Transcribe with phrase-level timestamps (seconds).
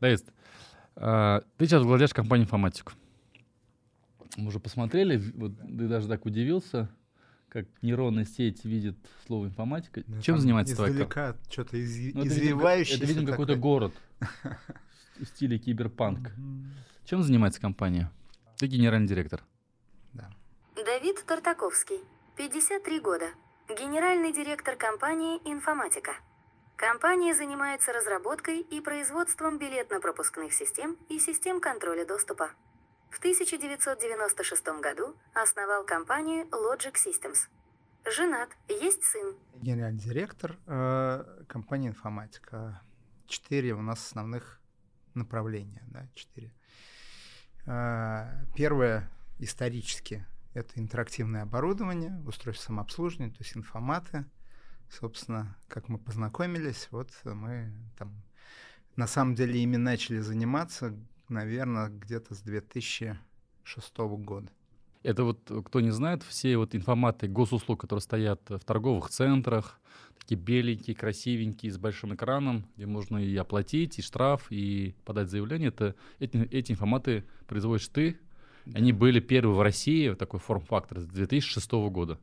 [0.00, 0.24] Давид,
[0.96, 2.92] а, ты сейчас владеешь компанией «Информатик».
[4.36, 6.88] Мы уже посмотрели, вот ты даже так удивился,
[7.48, 10.02] как нейронная сеть видит слово информатика.
[10.06, 12.98] Ну, Чем занимается твоя Издалека что-то из, Ну, извивающееся.
[13.02, 13.92] это, видимо, какой-то город
[15.18, 16.30] в стиле киберпанк.
[17.04, 18.10] Чем занимается компания?
[18.56, 19.42] Ты генеральный директор.
[20.12, 20.30] Да.
[20.76, 21.98] Давид Тартаковский,
[22.36, 23.26] 53 года,
[23.68, 26.12] генеральный директор компании «Информатика».
[26.80, 32.52] Компания занимается разработкой и производством билетно-пропускных систем и систем контроля доступа.
[33.10, 37.50] В 1996 году основал компанию Logic Systems.
[38.10, 39.36] Женат, есть сын.
[39.56, 42.80] Генеральный директор э, компании «Информатика».
[43.26, 44.58] Четыре у нас основных
[45.12, 46.50] направления, да, четыре.
[47.66, 54.24] Э, Первое исторически это интерактивное оборудование, устройство самообслуживания, то есть информаты.
[54.90, 58.12] Собственно, как мы познакомились, вот мы там
[58.96, 60.94] на самом деле ими начали заниматься,
[61.28, 64.50] наверное, где-то с 2006 года.
[65.02, 69.80] Это вот, э, кто не знает, все вот информаты госуслуг, которые стоят в торговых центрах,
[70.18, 75.68] такие беленькие, красивенькие, с большим экраном, где можно и оплатить, и штраф, и подать заявление,
[75.68, 78.18] это, эти, эти информаты производишь ты.
[78.74, 82.18] Они были первые в России, вот такой форм-фактор, с 2006 года.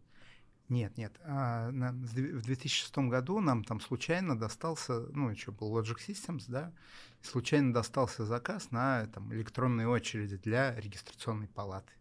[0.69, 1.13] Нет, нет.
[1.23, 6.73] а, на- в 2006 году нам там случайно достался, ну, еще был Logic Systems, да,
[7.21, 11.93] случайно достался заказ на там, электронные очереди для регистрационной палаты.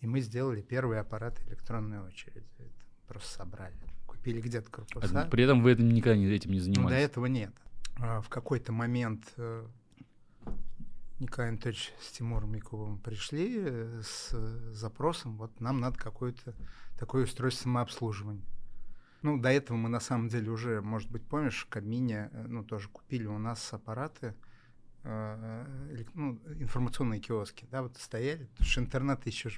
[0.00, 2.46] И мы сделали первые аппараты электронной очереди.
[2.58, 2.70] Это
[3.08, 3.74] просто собрали.
[4.06, 5.22] Купили где-то корпуса.
[5.22, 7.02] А При этом вы этим никогда этим не Ну, до занимались.
[7.04, 7.54] этого нет.
[7.98, 9.66] А, В какой-то момент э,
[11.18, 16.54] Николай Анатольевич с Тимуром Яковым пришли э, с э, запросом, вот нам надо какое-то
[16.98, 18.44] такое устройство самообслуживания.
[19.22, 22.64] Ну, до этого мы на самом деле уже, может быть, помнишь, в Кабмине, э, ну,
[22.64, 24.34] тоже купили у нас аппараты,
[25.02, 29.50] э, элек- ну, информационные киоски, да, вот стояли, потому что интернета еще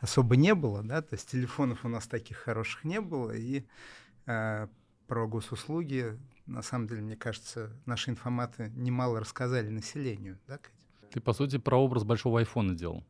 [0.00, 3.66] особо не было, да, то есть телефонов у нас таких хороших не было, и
[4.26, 4.68] э,
[5.06, 11.10] про госуслуги, на самом деле, мне кажется, наши информаты немало рассказали населению, да, Катя?
[11.10, 13.04] Ты, по сути, прообраз большого айфона делал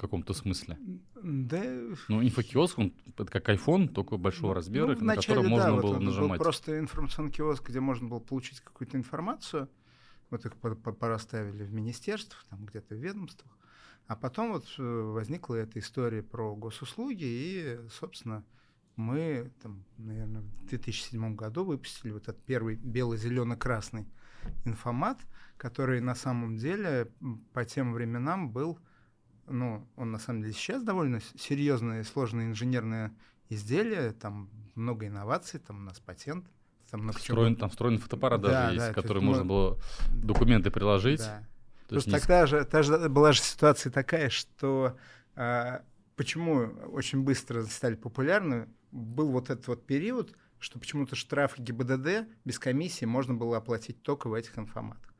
[0.00, 0.78] каком-то смысле.
[1.22, 1.62] Да,
[2.08, 5.72] Ну, инфокиоск, он это как iPhone, только большого размера, ну, на вначале, котором можно да,
[5.74, 6.38] вот было он был нажимать.
[6.38, 9.68] просто информационный киоск, где можно было получить какую-то информацию.
[10.30, 13.56] Вот их по- по- порасставили в министерствах, там где-то в ведомствах.
[14.06, 18.44] А потом вот э, возникла эта история про госуслуги, и, собственно,
[18.96, 24.06] мы, там, наверное, в 2007 году выпустили вот этот первый бело-зелено-красный
[24.64, 25.18] информат,
[25.56, 27.10] который на самом деле
[27.52, 28.78] по тем временам был,
[29.50, 33.12] ну, он на самом деле сейчас довольно серьезное и сложное инженерное
[33.48, 36.46] изделие, там много инноваций, там у нас патент,
[36.90, 37.34] там много чего.
[37.36, 39.78] Встроен, там встроенный фотоаппарат Да, даже да, есть, который есть можно мы- было
[40.22, 41.20] документы приложить.
[41.20, 41.46] Да.
[41.88, 44.96] То есть Просто с- тогда же, та же была же ситуация такая, что
[45.34, 45.82] а,
[46.16, 52.58] почему очень быстро стали популярны, был вот этот вот период, что почему-то штрафы ГИБДД без
[52.58, 55.14] комиссии можно было оплатить только в этих информатах.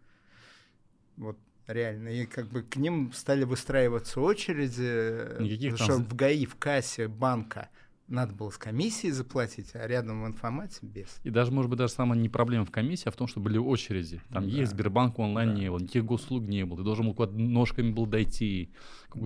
[1.16, 1.38] Вот
[1.68, 2.08] реально.
[2.08, 6.56] И как бы к ним стали выстраиваться очереди, Никаких потому там что в ГАИ, в
[6.56, 7.68] кассе банка
[8.08, 11.20] надо было с комиссией заплатить, а рядом в информате без.
[11.24, 13.58] И даже, может быть, даже самая не проблема в комиссии, а в том, что были
[13.58, 14.22] очереди.
[14.30, 14.50] Там Да.
[14.50, 15.60] есть Сбербанк онлайн Да.
[15.60, 16.78] не было, никаких госуслуг не было.
[16.78, 18.72] Ты должен был куда-то ножками был дойти,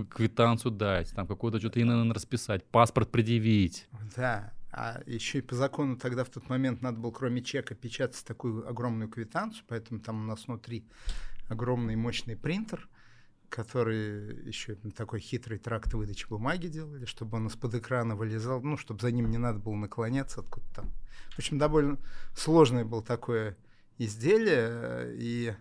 [0.09, 3.87] квитанцию дать, там какое-то что-то ИНН расписать, паспорт предъявить.
[4.15, 8.23] Да, а еще и по закону тогда в тот момент надо было кроме чека печатать
[8.25, 10.83] такую огромную квитанцию, поэтому там у нас внутри
[11.53, 12.89] огромный мощный принтер,
[13.49, 18.99] который еще такой хитрый тракт выдачи бумаги делали, чтобы он из-под экрана вылезал, ну, чтобы
[18.99, 20.91] за ним не надо было наклоняться откуда-то там.
[21.31, 21.97] В общем, довольно
[22.35, 23.57] сложное было такое
[23.97, 25.55] изделие, э, и,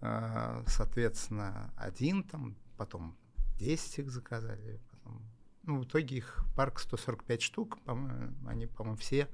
[0.00, 3.16] э, соответственно, один там, потом
[3.58, 5.22] 10 их заказали, потом
[5.62, 9.28] ну, в итоге их парк 145 штук, по-моему, они, по-моему, все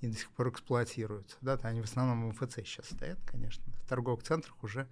[0.00, 1.36] и до сих пор эксплуатируются.
[1.40, 3.64] Да, они в основном в МФЦ сейчас стоят, конечно.
[3.82, 4.88] В торговых центрах уже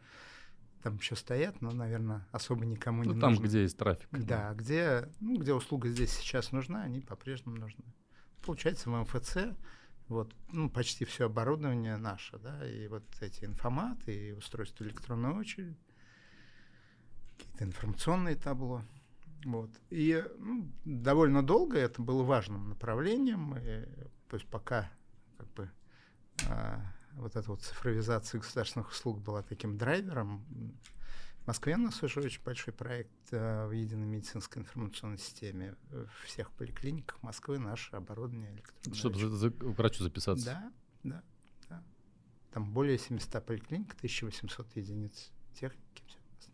[0.85, 3.47] там еще стоят, но, наверное, особо никому Ну, не там, нужны.
[3.47, 4.07] где есть трафик.
[4.13, 7.83] Да, где, ну, где услуга здесь сейчас нужна, они по-прежнему нужны.
[8.43, 9.39] Получается, в МФЦ
[10.09, 15.75] вот, ну, почти все оборудование наше, да, и вот эти информаты, и устройства электронной очереди,
[17.39, 18.85] какие-то информационные табло.
[19.47, 19.71] Вот.
[19.89, 23.57] И ну, довольно долго это было важным направлением.
[23.57, 23.87] И,
[24.29, 24.91] то есть пока
[25.39, 25.71] как бы,
[26.49, 26.83] а,
[27.17, 30.45] вот эта вот цифровизация государственных услуг была таким драйвером,
[31.43, 35.77] в Москве у нас уже очень большой проект а, в единой медицинской информационной системе.
[35.91, 38.97] В всех поликлиниках Москвы наше оборудование электронное.
[38.97, 40.47] Чтобы за- за- к врачу записаться.
[40.47, 40.73] Да,
[41.03, 41.23] да,
[41.69, 41.83] да.
[42.51, 46.03] Там более 700 поликлиник, 1800 единиц техники,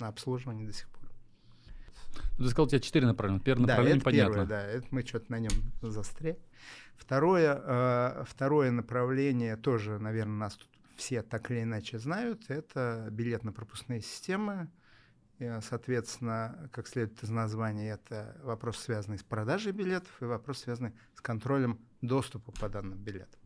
[0.00, 0.89] на обслуживание до сих пор.
[2.38, 3.42] Ты сказал, у тебя четыре направления.
[3.42, 4.32] Первое да, направление это понятно.
[4.32, 5.52] Первое, да, это мы что-то на нем
[5.82, 6.38] застряли.
[6.96, 14.00] Второе, э, второе направление тоже, наверное, нас тут все так или иначе знают, это билетно-пропускные
[14.00, 14.68] системы.
[15.38, 20.92] И, соответственно, как следует из названия, это вопрос, связанный с продажей билетов и вопрос, связанный
[21.14, 23.40] с контролем доступа по данным билетам.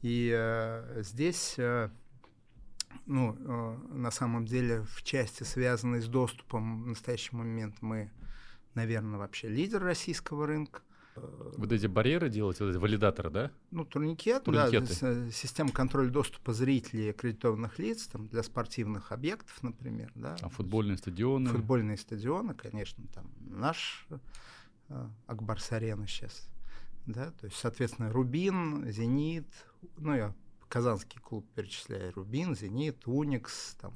[0.00, 1.90] И э, здесь, э,
[3.06, 8.10] ну, э, на самом деле, в части, связанной с доступом в настоящий момент, мы,
[8.74, 10.82] наверное, вообще лидер российского рынка.
[11.14, 13.50] Вот эти барьеры делать, вот эти валидаторы, да?
[13.70, 14.96] Ну, турникет, Турникеты.
[15.00, 20.10] да, система контроля доступа зрителей и аккредитованных лиц там, для спортивных объектов, например.
[20.14, 21.50] Да, А футбольные стадионы?
[21.50, 24.06] Футбольные стадионы, конечно, там наш
[24.88, 26.48] э, Акбарс-арена сейчас.
[27.04, 29.48] Да, то есть, соответственно, Рубин, Зенит,
[29.98, 30.34] ну, я
[30.72, 33.92] казанский клуб перечисляю, Рубин, Зенит, Уникс, там,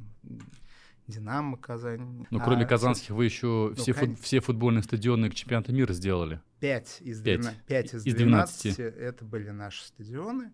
[1.06, 2.26] Динамо Казань.
[2.30, 5.94] Ну, А, кроме казанских, вы еще ну, все, фут- все футбольные стадионы к чемпионату мира
[5.94, 6.42] сделали.
[6.60, 7.40] 5 из, Пять.
[7.40, 8.78] 12, пять из Из 12, 12.
[8.98, 10.52] это были наши стадионы.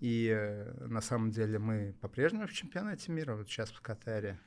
[0.00, 3.34] И э, на самом деле мы по-прежнему в чемпионате мира.
[3.34, 4.38] Вот сейчас в Катаре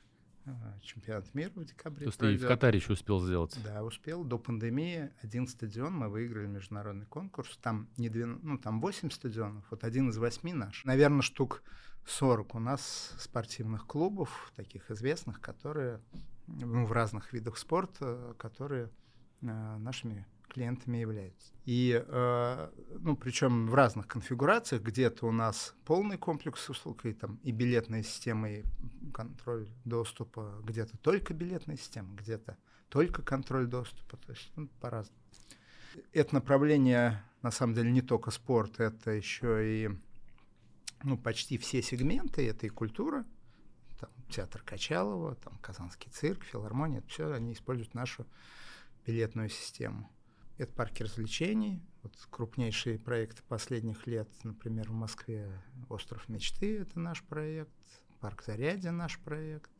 [0.82, 2.04] чемпионат мира в декабре.
[2.04, 2.46] То есть ты и в.
[2.46, 3.58] Катаре еще успел сделать.
[3.64, 4.24] Да, успел.
[4.24, 7.58] До пандемии один стадион мы выиграли международный конкурс.
[7.62, 10.84] Там не 12, ну там 8 стадионов, вот один из восьми наш.
[10.84, 11.62] Наверное, штук
[12.06, 16.00] 40 у нас спортивных клубов, таких известных, которые
[16.46, 18.90] ну, в разных видах спорта, которые
[19.42, 21.52] э, нашими клиентами являются.
[21.64, 27.38] И, э, ну, причем в разных конфигурациях, где-то у нас полный комплекс услуг, и там
[27.42, 28.64] и билетная система, и
[29.12, 32.56] контроль доступа, где-то только билетная система, где-то
[32.88, 35.20] только контроль доступа, то есть ну, по-разному.
[36.12, 39.90] Это направление, на самом деле, не только спорт, это еще и
[41.02, 43.24] ну, почти все сегменты, это и культура,
[44.00, 48.26] там, театр Качалова, там, Казанский цирк, филармония, это все они используют нашу
[49.06, 50.10] билетную систему.
[50.58, 55.48] Это парки развлечений, вот крупнейшие проекты последних лет, например, в Москве
[55.88, 57.72] «Остров мечты»— это наш проект,
[58.20, 59.70] парк Зарядье— наш проект.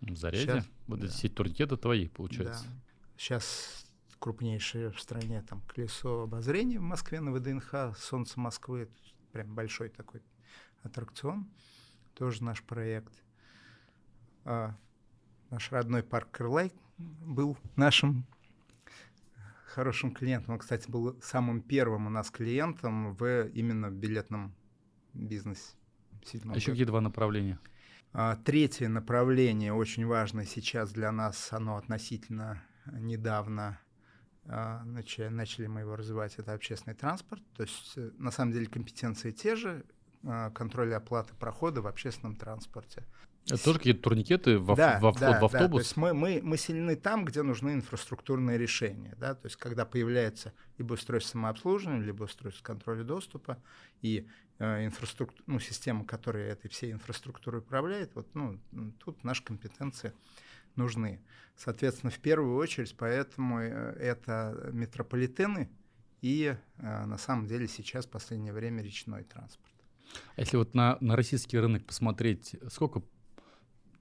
[0.00, 0.46] В Заряде?
[0.46, 1.06] Щас, вот да.
[1.06, 2.64] эти сеть турникеты твои, получается.
[2.64, 2.70] Да.
[3.16, 3.86] Сейчас
[4.18, 8.90] крупнейшее в стране там колесо обозрения в Москве на ВДНХ, Солнце Москвы,
[9.32, 10.22] прям большой такой
[10.82, 11.48] аттракцион,
[12.14, 13.12] тоже наш проект.
[14.44, 14.76] А,
[15.48, 18.26] наш родной парк Крылай был нашим
[19.76, 20.54] хорошим клиентом.
[20.54, 24.54] Он, кстати, был самым первым у нас клиентом в именно билетном
[25.12, 25.74] бизнесе.
[26.46, 27.58] А еще какие два направления?
[28.14, 33.78] А, Третье направление, очень важное сейчас для нас, оно относительно недавно
[34.46, 37.42] а, начали, начали мы его развивать, это общественный транспорт.
[37.54, 39.84] То есть, э, на самом деле, компетенции те же,
[40.24, 43.04] а, контроль оплаты прохода в общественном транспорте.
[43.46, 45.82] Это тоже какие-то турникеты во, Да, во вход да, в да, то автобус?
[45.82, 49.14] есть мы, мы, мы сильны там, где нужны инфраструктурные решения.
[49.18, 49.34] Да?
[49.34, 53.62] То есть когда появляется либо устройство самообслуживания, либо устройство контроля доступа,
[54.02, 54.26] и
[54.58, 58.58] э, инфраструкту- ну, система, которая этой всей инфраструктурой управляет, вот, ну,
[59.04, 60.12] тут наши компетенции
[60.74, 61.20] нужны.
[61.56, 65.70] Соответственно, в первую очередь, поэтому э, это метрополитены
[66.20, 69.72] и, э, на самом деле, сейчас в последнее время речной транспорт.
[70.34, 73.02] А если вот на, на российский рынок посмотреть, сколько...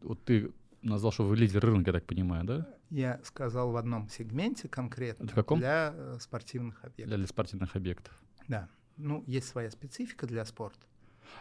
[0.05, 2.67] Вот ты назвал, что вы лидер рынка, я так понимаю, да?
[2.89, 5.59] Я сказал в одном сегменте конкретно Это каком?
[5.59, 7.07] для э, спортивных объектов.
[7.07, 8.13] Для, для спортивных объектов.
[8.47, 8.69] Да.
[8.97, 10.85] Ну, есть своя специфика для спорта.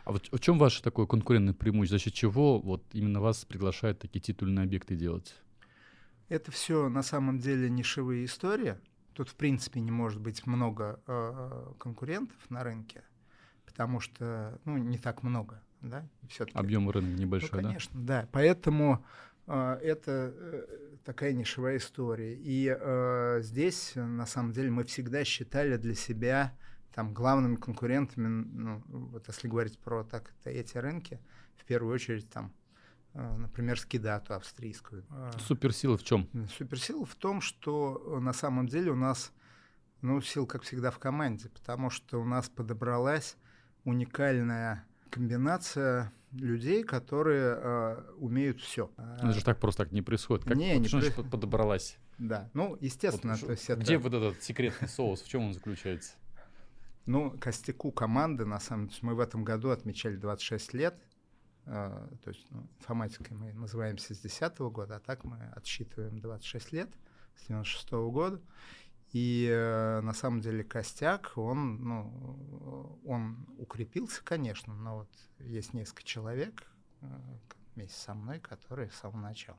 [0.04, 1.98] А вот в чем ваше такое конкурентное преимущество?
[1.98, 5.34] За счет чего вот именно вас приглашают такие титульные объекты делать?
[6.28, 8.76] Это все на самом деле нишевые истории.
[9.12, 13.04] Тут, в принципе, не может быть много э, конкурентов на рынке,
[13.66, 16.58] потому что, ну, не так много, да, все-таки.
[16.58, 17.68] Объем рынка Ну, небольшой, да?
[17.68, 18.28] конечно, да.
[18.32, 19.04] Поэтому
[19.46, 20.66] э, это э,
[21.04, 22.34] такая нишевая история.
[22.34, 26.56] И э, здесь, на самом деле, мы всегда считали для себя
[26.94, 31.20] там главными конкурентами, ну, вот если говорить про так эти рынки,
[31.56, 32.52] в первую очередь там,
[33.14, 35.04] э, например, скидату австрийскую.
[35.10, 36.28] Э, Суперсила в чем?
[36.56, 39.32] Суперсила в том, что э, на самом деле у нас,
[40.02, 43.36] ну, сил, как всегда, в команде, потому что у нас подобралась
[43.84, 48.90] уникальная комбинация людей, которые э, умеют все.
[48.96, 50.44] Ну, Это же так просто так не происходит.
[50.44, 51.96] Как, Не, вот не что значит при- под- подобралась?
[52.18, 55.22] Да, ну, естественно, Вот то есть это, Где вот этот секретный соус?
[55.22, 56.14] В чем он заключается?
[57.06, 60.94] ну, костяку команды, на самом деле, мы в этом году отмечали 26 лет,
[61.66, 66.72] э, то есть ну, информатикой мы называемся с 10 года, а так мы отсчитываем 26
[66.72, 66.88] лет,
[67.36, 68.40] с 96 года.
[69.14, 76.02] И э, на самом деле костяк, он, ну, он укрепился, конечно, но вот есть несколько
[76.02, 76.64] человек,
[77.00, 77.06] э,
[77.76, 79.58] вместе со мной, которые с самого начала.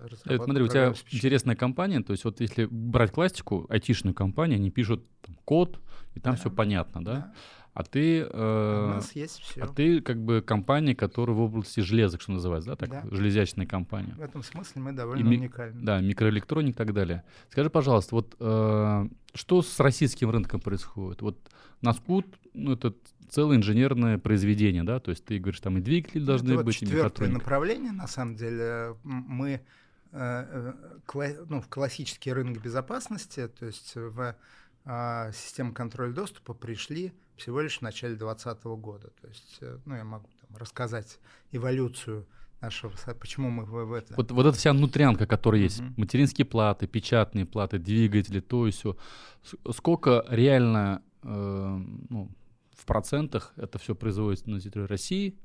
[0.00, 4.72] Это, смотри, у тебя интересная компания, то есть вот если брать классику, айтишную компанию, они
[4.72, 5.80] пишут там, код,
[6.16, 6.40] и там да.
[6.40, 7.14] все понятно, да?
[7.14, 7.34] да.
[7.76, 9.60] А ты, э, у нас есть все.
[9.60, 13.04] а ты как бы компания, которая в области железок, что называется, да, так да.
[13.14, 14.14] железячная компания.
[14.16, 15.82] В этом смысле мы довольно и, уникальны.
[15.82, 17.22] Да, микроэлектроник и так далее.
[17.50, 21.20] Скажи, пожалуйста, вот э, что с российским рынком происходит?
[21.20, 21.36] Вот
[21.82, 22.94] Наскут, ну это
[23.28, 26.88] целое инженерное произведение, да, то есть ты говоришь, там и двигатели должны это быть, вот
[26.88, 29.60] четвертое направление, на самом деле, мы
[30.12, 30.72] э,
[31.12, 34.34] э, ну, в классический рынок безопасности, то есть в
[34.86, 39.10] э, систему контроля доступа пришли всего лишь в начале 2020 года.
[39.20, 41.18] То есть, э, ну, я могу там, рассказать
[41.52, 42.26] эволюцию
[42.60, 44.14] нашего, почему мы в, в это...
[44.16, 45.92] Вот, вот эта вся внутрянка, которая есть, uh-huh.
[45.96, 48.96] материнские платы, печатные платы, двигатели, то и все.
[49.72, 51.28] Сколько реально, э,
[52.08, 52.30] ну,
[52.74, 55.38] в процентах это все производится на территории России,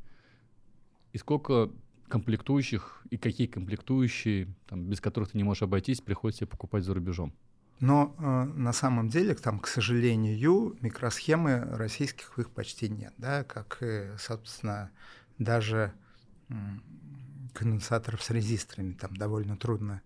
[1.11, 1.69] и сколько
[2.07, 7.33] комплектующих, и какие комплектующие, там, без которых ты не можешь обойтись, приходится покупать за рубежом?
[7.81, 13.83] Но э, на самом деле, там, к сожалению, микросхемы российских их почти нет, да, как
[14.17, 14.91] собственно,
[15.37, 15.91] даже
[17.53, 20.01] конденсаторов с резисторами там довольно трудно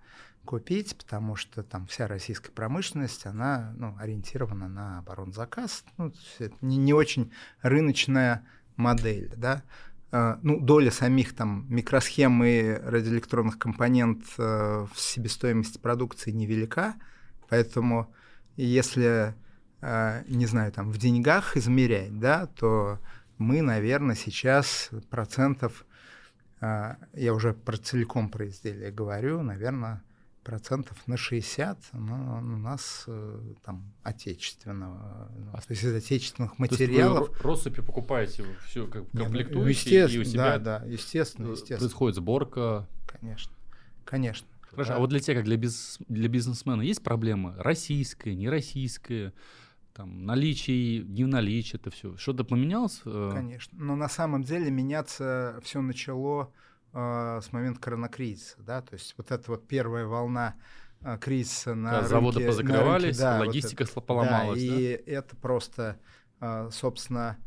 [0.45, 5.83] купить, потому что там вся российская промышленность, она ну, ориентирована на оборонзаказ.
[5.97, 9.63] Ну, это не, не очень рыночная модель, да.
[10.11, 16.95] Э, ну, доля самих там микросхем и радиоэлектронных компонент э, в себестоимости продукции невелика,
[17.49, 18.13] Поэтому
[18.57, 19.35] если,
[19.81, 22.99] э, не знаю, там в деньгах измерять, да, то
[23.37, 25.85] мы, наверное, сейчас процентов,
[26.61, 30.01] э, я уже про целиком про изделие говорю, наверное,
[30.45, 36.59] процентов на 60 ну, у нас э, там отечественного, ну, а, то есть из отечественных
[36.59, 37.25] материалов.
[37.27, 41.49] То есть вы россыпи покупаете все как комплектующие, ну, и у себя да, да, естественно,
[41.49, 41.79] естественно.
[41.79, 42.87] происходит сборка.
[43.07, 43.51] Конечно,
[44.05, 44.47] конечно.
[44.75, 44.95] Хорошо, да.
[44.97, 49.33] а вот для тебя, как для, бизнес, для бизнесмена, есть проблема российская, нероссийская,
[49.93, 52.17] там, наличие, не наличие, это все.
[52.17, 53.01] Что-то поменялось?
[53.05, 53.31] Э?
[53.33, 53.77] Конечно.
[53.81, 56.51] Но на самом деле меняться все начало
[56.93, 60.55] э, с момента коронакризиса, да, то есть вот эта вот первая волна
[61.01, 64.61] э, кризиса на да, рынке, заводы позакрывались, рынке, да, логистика вот поломалась.
[64.61, 65.99] Да, да, и это просто,
[66.41, 67.37] э, собственно,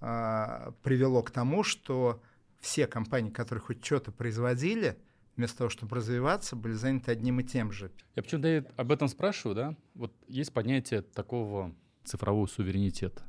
[0.00, 2.20] э, привело к тому, что
[2.60, 4.98] все компании, которые хоть что-то производили,
[5.36, 7.90] вместо того, чтобы развиваться, были заняты одним и тем же.
[8.14, 9.76] Я почему-то об этом спрашиваю, да?
[9.94, 11.74] Вот есть понятие такого
[12.04, 13.22] цифрового суверенитета.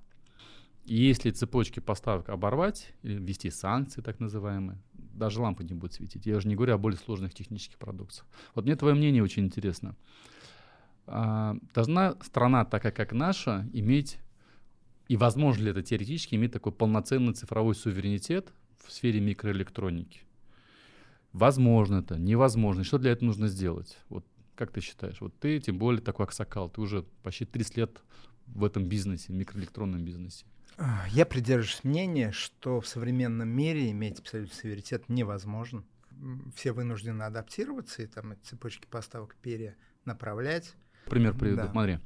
[0.85, 6.25] И если цепочки поставок оборвать ввести санкции так называемые, даже лампы не будет светить.
[6.25, 8.25] Я уже не говорю о более сложных технических продуктах.
[8.53, 9.95] Вот мне твое мнение очень интересно.
[11.07, 14.19] А, должна страна, такая как наша, иметь,
[15.07, 18.51] и возможно ли это теоретически, иметь такой полноценный цифровой суверенитет
[18.83, 20.21] в сфере микроэлектроники?
[21.35, 22.85] Возможно это, невозможно.
[22.85, 23.97] Что для этого нужно сделать?
[24.07, 24.25] Вот
[24.55, 25.19] как ты считаешь?
[25.19, 28.01] Вот ты, тем более такой аксакал, ты уже почти 30 лет
[28.47, 30.45] в этом бизнесе, в микроэлектронном бизнесе.
[31.09, 35.83] Я придерживаюсь мнения, что в современном мире иметь абсолютный суверенитет невозможно.
[36.55, 40.73] Все вынуждены адаптироваться и там эти цепочки поставок перенаправлять.
[41.03, 41.57] Пример приведу.
[41.57, 41.71] Да.
[41.71, 41.99] Смотри,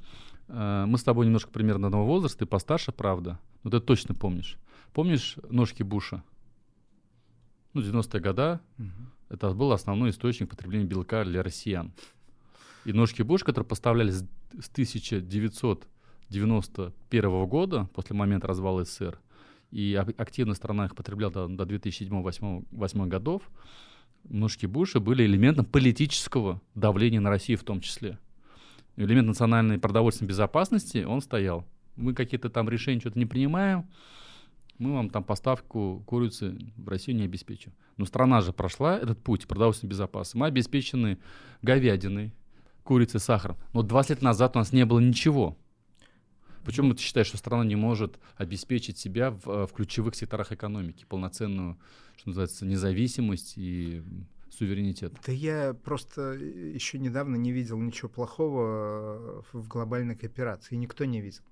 [0.48, 4.58] э, мы с тобой немножко примерно одного возраста, ты постарше, правда, но ты точно помнишь.
[4.92, 6.24] Помнишь ножки Буша?
[7.74, 8.58] Ну, 90-е годы.
[8.78, 9.19] Угу.
[9.30, 11.94] Это был основной источник потребления белка для россиян.
[12.84, 14.24] И ножки Буш, которые поставлялись
[14.58, 19.18] с 1991 года, после момента развала СССР,
[19.70, 23.42] и активно страна их потребляла до, до 2007-2008 годов,
[24.24, 28.18] ножки Буша были элементом политического давления на Россию в том числе.
[28.96, 31.64] Элемент национальной продовольственной безопасности, он стоял.
[31.94, 33.86] Мы какие-то там решения что-то не принимаем,
[34.80, 37.72] мы вам там поставку курицы в Россию не обеспечим.
[37.98, 40.38] Но страна же прошла этот путь продовольственной безопасности.
[40.38, 41.18] Мы обеспечены
[41.60, 42.32] говядиной,
[42.82, 43.58] курицей, сахаром.
[43.74, 45.56] Но 20 лет назад у нас не было ничего.
[46.64, 51.04] Почему ты считаешь, что страна не может обеспечить себя в, э, в ключевых секторах экономики,
[51.08, 51.78] полноценную,
[52.16, 54.02] что называется, независимость и
[54.50, 55.12] суверенитет?
[55.26, 60.76] Да я просто еще недавно не видел ничего плохого в глобальной кооперации.
[60.76, 61.42] Никто не видел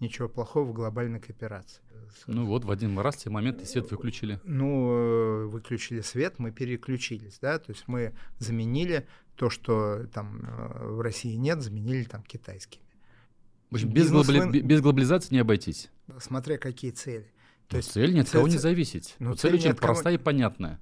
[0.00, 1.80] ничего плохого в глобальной кооперации.
[2.26, 4.40] Ну вот в один раз те моменты свет выключили.
[4.44, 10.88] Ну, э, выключили свет, мы переключились, да, то есть мы заменили то, что там э,
[10.88, 12.84] в России нет, заменили там китайскими.
[13.70, 14.40] В общем, без, глобали...
[14.40, 14.60] вы...
[14.60, 15.90] без глобализации не обойтись.
[16.18, 17.30] Смотря какие цели.
[17.68, 19.16] То ну, есть цель ни от кого не зависеть.
[19.18, 19.92] Ну, цель, цель очень кого...
[19.92, 20.80] простая и понятная.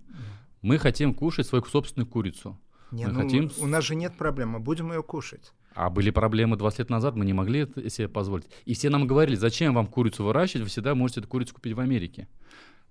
[0.60, 2.58] Мы хотим кушать свою собственную курицу.
[2.90, 3.50] Не, мы ну, хотим...
[3.58, 5.52] У нас же нет проблемы, будем ее кушать.
[5.74, 8.46] А были проблемы 20 лет назад, мы не могли это себе позволить.
[8.64, 11.80] И все нам говорили, зачем вам курицу выращивать, вы всегда можете эту курицу купить в
[11.80, 12.28] Америке.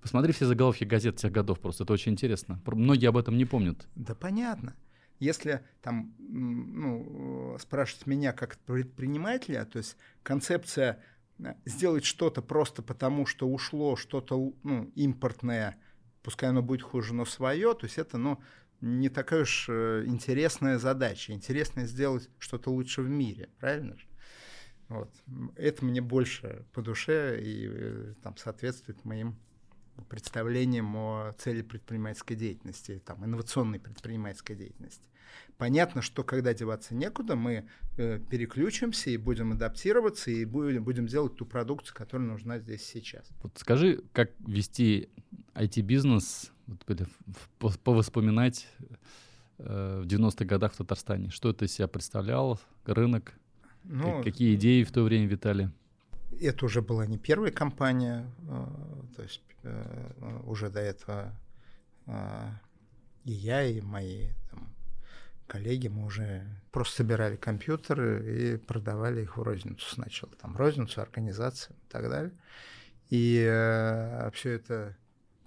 [0.01, 2.61] Посмотри все заголовки газет тех годов просто, это очень интересно.
[2.65, 3.87] Многие об этом не помнят.
[3.95, 4.75] Да понятно.
[5.19, 11.01] Если там ну, спрашивать меня как предпринимателя, то есть концепция
[11.39, 15.77] э, сделать что-то просто потому, что ушло что-то ну, импортное,
[16.21, 18.41] пускай оно будет хуже, но свое, то есть это ну,
[18.83, 21.31] не такая уж э, интересная задача.
[21.31, 24.05] Интересно сделать что-то лучше в мире, правильно же?
[24.89, 25.09] Вот.
[25.55, 29.39] Это мне больше по душе и э, там, соответствует моим
[30.09, 35.07] представлением о цели предпринимательской деятельности, там, инновационной предпринимательской деятельности.
[35.57, 41.37] Понятно, что когда деваться некуда, мы э, переключимся и будем адаптироваться, и будем, будем делать
[41.37, 43.29] ту продукцию, которая нужна здесь сейчас.
[43.41, 45.09] Вот скажи, как вести
[45.53, 46.52] IT-бизнес,
[47.83, 48.67] повоспоминать
[49.57, 51.29] э, в 90-х годах в Татарстане?
[51.29, 53.33] Что это из себя представлял, рынок?
[53.83, 55.71] Ну, Какие идеи в то время витали?
[56.39, 58.65] Это уже была не первая компания, э,
[59.15, 61.33] то есть э, уже до этого
[63.23, 64.75] и я, и мои там,
[65.47, 70.33] коллеги, мы уже просто собирали компьютеры и продавали их в розницу сначала.
[70.35, 72.33] Там розницу, организации и так далее.
[73.09, 73.39] И
[74.33, 74.97] все это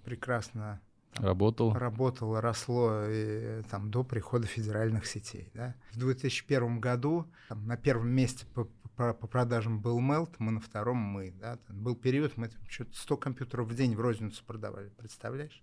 [0.03, 0.81] прекрасно
[1.19, 1.73] Работал.
[1.73, 5.51] Работало, росло и, там, до прихода федеральных сетей.
[5.55, 5.75] Да.
[5.93, 10.61] В 2001 году там, на первом месте по, по, по продажам был Melt, мы на
[10.61, 11.33] втором мы.
[11.41, 11.57] Да.
[11.57, 15.63] Там был период, мы что-то 100 компьютеров в день в розницу продавали, представляешь?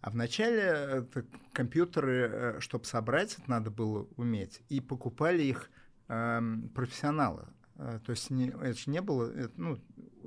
[0.00, 5.70] А вначале это компьютеры, э, чтобы собрать, это надо было уметь, и покупали их
[6.08, 6.40] э,
[6.74, 7.48] профессионалы.
[7.76, 9.78] Э, то есть не, это же не было это, ну,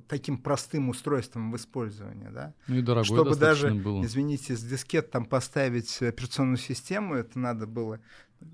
[0.07, 2.53] таким простым устройством в использовании, да?
[2.67, 4.03] Ну и дорогой Чтобы даже, было.
[4.03, 7.99] извините, с дискет там поставить операционную систему, это надо было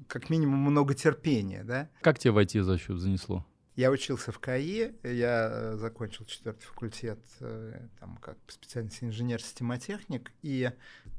[0.07, 1.89] как минимум много терпения, да?
[2.01, 3.45] Как тебе войти за счет занесло?
[3.75, 10.71] Я учился в КАИ, я э, закончил четвертый факультет, э, там, как специальность инженер-системотехник, и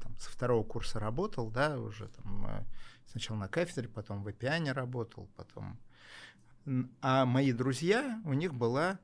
[0.03, 2.65] там, со второго курса работал, да, уже там
[3.07, 5.79] сначала на кафедре, потом в ЭПИАНе работал, потом
[7.01, 8.99] а мои друзья, у них была,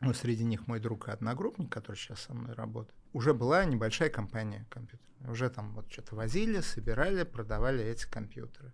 [0.00, 4.10] ну, среди них мой друг и одногруппник, который сейчас со мной работает, уже была небольшая
[4.10, 5.30] компания компьютерная.
[5.30, 8.72] Уже там вот что-то возили, собирали, продавали эти компьютеры.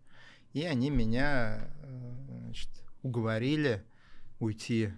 [0.52, 2.70] И они меня э, значит,
[3.02, 3.84] уговорили
[4.38, 4.92] уйти.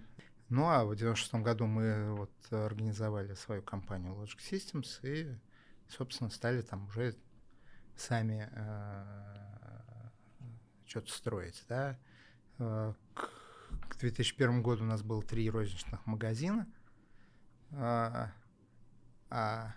[0.49, 5.35] Ну, а в 96 году мы вот организовали свою компанию Logic Systems и,
[5.89, 7.15] собственно, стали там уже
[7.95, 10.09] сами э,
[10.85, 11.97] что-то строить, да.
[12.59, 12.93] Э,
[13.97, 16.67] к 2001 году у нас было три розничных магазина,
[17.71, 18.31] а,
[19.29, 19.73] а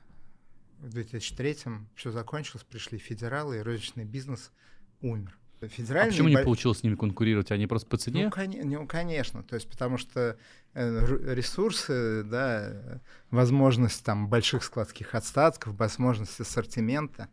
[0.78, 1.56] в 2003
[1.94, 4.52] все закончилось, пришли федералы, и розничный бизнес
[5.00, 5.36] умер.
[5.60, 7.50] Федеральный а почему не получилось с ними конкурировать?
[7.50, 8.24] Они просто по цене?
[8.24, 9.42] Ну, кон- ну, конечно.
[9.42, 10.38] То есть, потому что
[10.72, 17.28] э, ресурсы, да, возможность там больших складских отстатков, возможность ассортимента,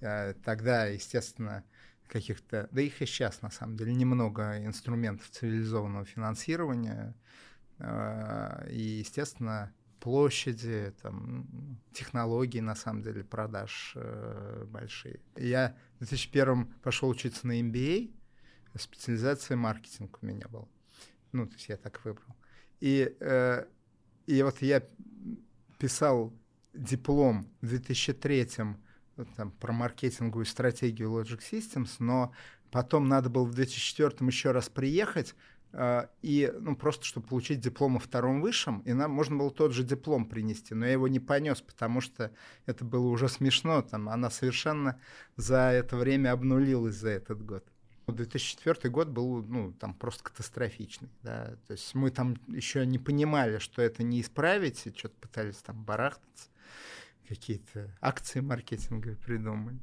[0.00, 1.62] э, тогда, естественно,
[2.10, 7.14] каких-то, да их и сейчас на самом деле немного инструментов цивилизованного финансирования,
[7.78, 15.20] а, и, естественно, площади, там, технологии, на самом деле, продаж э, большие.
[15.36, 18.10] Я в 2001 пошел учиться на MBA,
[18.78, 20.68] специализация маркетинг у меня была.
[21.32, 22.34] Ну, то есть я так выбрал.
[22.80, 23.66] И, э,
[24.26, 24.82] и вот я
[25.78, 26.32] писал
[26.72, 28.48] диплом в 2003
[29.36, 32.32] там, про маркетинговую стратегию Logic Systems, но
[32.70, 35.34] потом надо было в 2004 еще раз приехать,
[35.72, 39.70] Uh, и ну, просто чтобы получить диплом о втором высшем, и нам можно было тот
[39.70, 42.32] же диплом принести, но я его не понес, потому что
[42.66, 45.00] это было уже смешно, там она совершенно
[45.36, 47.64] за это время обнулилась за этот год.
[48.12, 51.08] 2004 год был ну, там просто катастрофичный.
[51.22, 51.56] Да?
[51.66, 55.82] То есть мы там еще не понимали, что это не исправить, и что-то пытались там
[55.84, 56.48] барахтаться
[57.30, 59.78] какие-то акции маркетинговые придумали.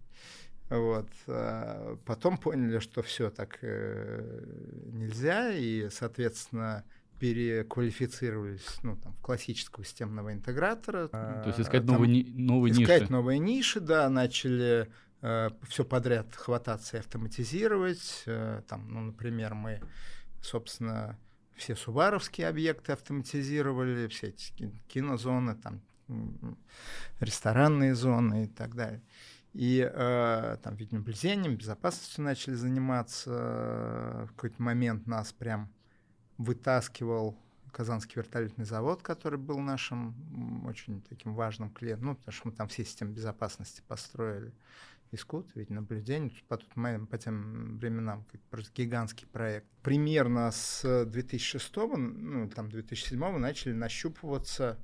[0.69, 1.07] Вот.
[1.27, 4.43] А потом поняли, что все так э,
[4.91, 6.83] нельзя, и, соответственно,
[7.19, 11.07] переквалифицировались ну, там, в классического системного интегратора.
[11.07, 12.95] То есть искать там, новые, новые искать ниши.
[12.95, 18.23] Искать новые ниши, да, начали э, все подряд хвататься и автоматизировать.
[18.25, 19.79] Э, там, ну, например, мы,
[20.41, 21.17] собственно,
[21.55, 24.51] все субаровские объекты автоматизировали, все эти
[24.89, 25.81] кинозоны, там,
[27.19, 29.01] ресторанные зоны и так далее.
[29.53, 34.27] И э, там видеонаблюдением, безопасностью начали заниматься.
[34.29, 35.71] В какой-то момент нас прям
[36.37, 37.37] вытаскивал
[37.71, 42.67] Казанский вертолетный завод, который был нашим очень таким важным клиентом, ну, потому что мы там
[42.67, 44.51] все системы безопасности построили.
[45.11, 49.67] Искут, видеонаблюдение, по, тот момент, по тем временам, как просто гигантский проект.
[49.81, 54.77] Примерно с 2006, ну, там, 2007 начали нащупываться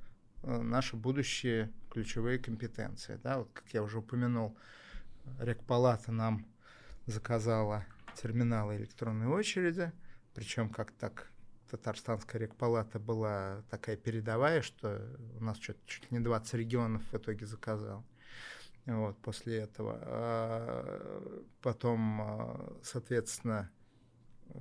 [0.44, 3.18] наши будущие ключевые компетенции.
[3.22, 4.56] Да, вот, как я уже упомянул,
[5.38, 6.46] Рекпалата нам
[7.06, 9.92] заказала терминалы электронной очереди,
[10.34, 11.30] причем как так
[11.70, 15.02] Татарстанская рекпалата была такая передовая, что
[15.38, 18.04] у нас чуть, чуть не 20 регионов в итоге заказал.
[18.86, 19.98] Вот, после этого.
[20.02, 23.70] А потом, а, соответственно,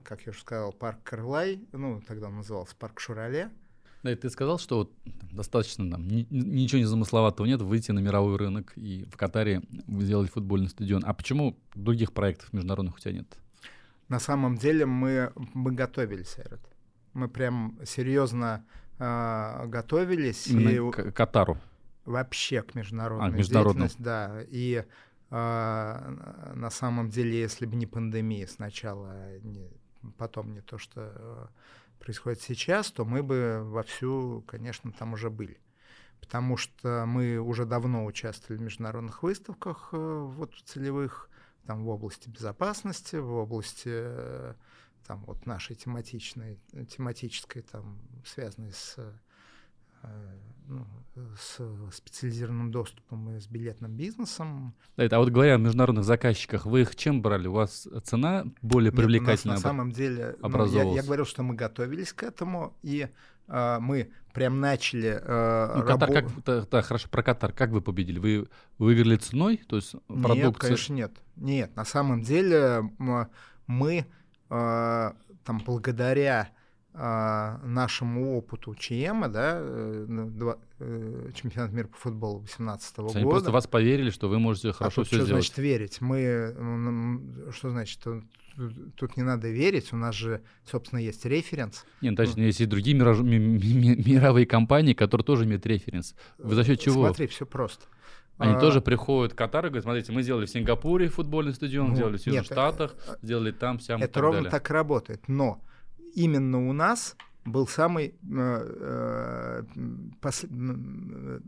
[0.04, 3.52] как я уже сказал, парк Карлай, ну, тогда он назывался парк Шурале.
[4.04, 4.92] Да, и ты сказал, что вот
[5.32, 10.30] достаточно там ни, ничего не замысловатого нет, выйти на мировой рынок и в Катаре сделать
[10.30, 11.04] футбольный стадион.
[11.06, 13.38] А почему других проектов международных у тебя нет?
[14.10, 16.60] На самом деле мы, мы готовились, Эрот.
[17.14, 18.66] Мы прям серьезно
[19.00, 20.48] э, готовились.
[20.48, 20.92] Именно и...
[20.92, 21.58] к Катару?
[22.04, 24.42] Вообще к международной а, деятельности, да.
[24.50, 24.84] И
[25.30, 29.70] э, на самом деле, если бы не пандемия сначала, не,
[30.18, 31.46] потом не то, что э,
[32.04, 35.60] происходит сейчас, то мы бы вовсю, конечно, там уже были.
[36.20, 41.30] Потому что мы уже давно участвовали в международных выставках э, вот целевых,
[41.66, 44.54] там в области безопасности, в области э,
[45.06, 49.14] там вот нашей тематичной, тематической, там, связанной с, э,
[50.68, 50.86] ну,
[51.38, 51.60] с
[51.96, 54.74] специализированным доступом и с билетным бизнесом.
[54.98, 57.48] А вот говоря о международных заказчиках, вы их чем брали?
[57.48, 59.58] У вас цена более Нет, привлекательная?
[59.58, 63.10] на самом деле, ну, я, я говорил, что мы готовились к этому, и
[63.48, 66.14] э, мы прям начали э, ну, Катар, рабо...
[66.14, 68.20] как, да, да, хорошо, про Катар, как вы победили?
[68.20, 68.48] Вы
[68.80, 69.62] выиграли ценой?
[69.68, 70.46] То есть продукция...
[70.46, 71.12] Нет, конечно, нет.
[71.36, 72.90] Нет, на самом деле
[73.68, 74.08] мы
[74.50, 76.50] а, там благодаря
[76.94, 83.18] нашему опыту ЧМ, да, э, э, чемпионат мира по футболу 2018 года.
[83.18, 85.44] Они просто вас поверили, что вы можете а хорошо а все что сделать.
[85.44, 86.02] значит верить?
[86.02, 88.00] Мы, что значит,
[88.96, 91.84] тут не надо верить, у нас же, собственно, есть референс.
[92.02, 96.16] Нет, ну, точнее, есть и другие мировые компании, которые тоже имеют референс.
[96.38, 97.06] Вы за счет чего?
[97.06, 97.86] Смотри, все просто.
[98.38, 98.60] Они а...
[98.60, 102.18] тоже приходят в Катар и говорят, смотрите, мы сделали в Сингапуре футбольный стадион, ну, сделали
[102.18, 104.52] в Соединенных Штатах, э, сделали там, сям Это так ровно далее.
[104.52, 105.62] так работает, но
[106.14, 109.64] именно у нас был самый, э, э,
[110.22, 111.40] пос, э,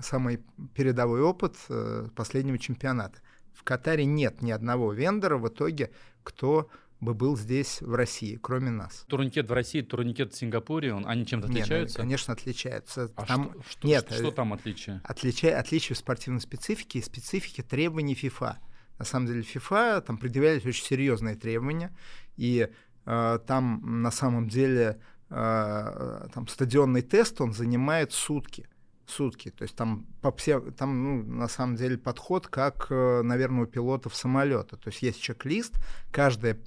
[0.00, 0.40] самый
[0.74, 3.20] передовой опыт э, последнего чемпионата.
[3.54, 5.90] В Катаре нет ни одного вендора в итоге,
[6.22, 6.68] кто
[7.00, 9.04] бы был здесь, в России, кроме нас.
[9.08, 11.98] Турникет в России, турникет в Сингапуре, он, они чем-то отличаются?
[11.98, 13.10] Нет, конечно, отличаются.
[13.16, 15.00] А там, что, что, нет, что, там отличие?
[15.02, 18.58] Отличие, отличие в спортивной специфике и специфике требований ФИФА.
[18.98, 21.90] На самом деле ФИФА там предъявлялись очень серьезные требования,
[22.36, 22.68] и
[23.04, 28.68] там на самом деле э, там стадионный тест, он занимает сутки
[29.06, 29.50] сутки.
[29.50, 33.66] То есть там, по все, там ну, на самом деле подход, как, э, наверное, у
[33.66, 34.76] пилотов самолета.
[34.76, 35.74] То есть есть чек-лист,
[36.10, 36.58] каждая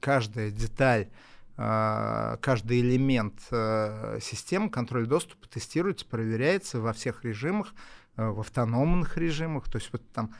[0.00, 1.08] каждая деталь,
[1.56, 3.40] каждый элемент
[4.20, 7.72] системы контроля доступа тестируется, проверяется во всех режимах,
[8.16, 9.70] в автономных режимах.
[9.70, 10.34] То есть вот там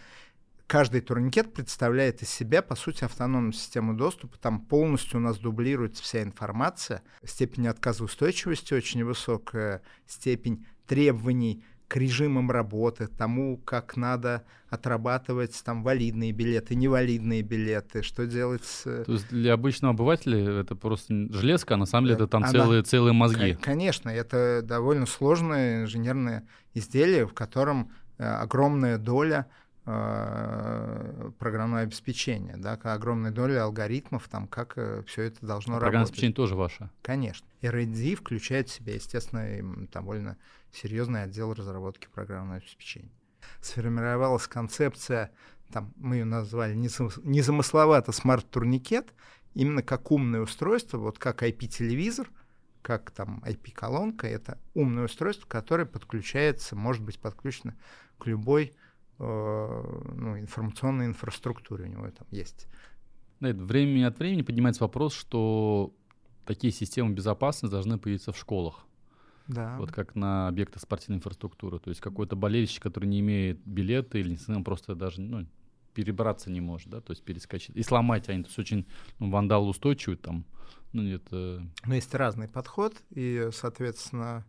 [0.75, 4.37] каждый турникет представляет из себя, по сути, автономную систему доступа.
[4.39, 7.03] Там полностью у нас дублируется вся информация.
[7.23, 16.33] Степень отказоустойчивости очень высокая, степень требований к режимам работы, тому, как надо отрабатывать там валидные
[16.33, 18.83] билеты, невалидные билеты, что делать с...
[18.83, 22.51] То есть для обычного обывателя это просто железка, а на самом деле это там Она...
[22.51, 23.57] целые, целые мозги.
[23.63, 32.73] Конечно, это довольно сложное инженерное изделие, в котором э, огромная доля э, программное обеспечение, да,
[32.73, 35.81] огромная доля алгоритмов, там, как э, все это должно а работать.
[35.81, 36.91] Программное обеспечение тоже ваше?
[37.03, 37.47] Конечно.
[37.61, 40.39] R&D включает в себя, естественно, довольно
[40.73, 43.11] серьезный отдел разработки программного обеспечения.
[43.61, 45.33] Сформировалась концепция,
[45.71, 49.13] там, мы ее назвали незамысловато смарт-турникет,
[49.53, 52.31] именно как умное устройство, вот как IP-телевизор,
[52.81, 57.77] как там IP-колонка, это умное устройство, которое подключается, может быть подключено
[58.19, 58.84] к любой э,
[59.27, 62.67] ну, информационной инфраструктуре у него там есть.
[63.41, 65.93] Да, время от времени поднимается вопрос, что
[66.45, 68.87] такие системы безопасности должны появиться в школах.
[69.47, 69.77] Да.
[69.79, 71.79] Вот как на объектах спортивной инфраструктуры.
[71.79, 75.47] То есть какой-то болельщик, который не имеет билета или он просто даже ну,
[75.93, 77.77] перебраться не может, да, то есть перескочить.
[77.77, 78.87] И сломать они, то есть очень
[79.19, 80.45] ну, вандал устойчивый там.
[80.93, 81.67] Ну, это...
[81.85, 84.45] Но есть разный подход, и, соответственно,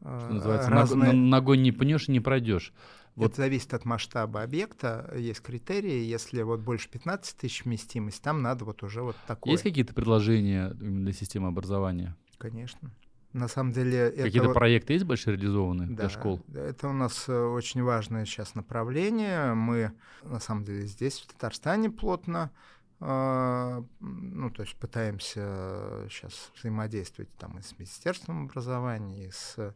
[0.00, 1.12] что называется, разные...
[1.12, 2.72] ног, ногой не пнешь и не пройдешь.
[3.16, 3.32] Вот.
[3.32, 5.12] Это зависит от масштаба объекта.
[5.16, 6.04] Есть критерии.
[6.04, 9.52] Если вот больше 15 тысяч вместимость, там надо вот уже вот такое.
[9.52, 12.16] Есть какие-то предложения для системы образования?
[12.38, 12.90] Конечно.
[13.32, 14.10] На самом деле...
[14.10, 14.54] Какие-то это...
[14.54, 16.40] проекты есть больше реализованы да, для школ?
[16.54, 19.54] Это у нас э, очень важное сейчас направление.
[19.54, 22.52] Мы, на самом деле, здесь, в Татарстане, плотно
[23.00, 29.72] э, ну, то есть пытаемся сейчас взаимодействовать там и с Министерством образования, и с э,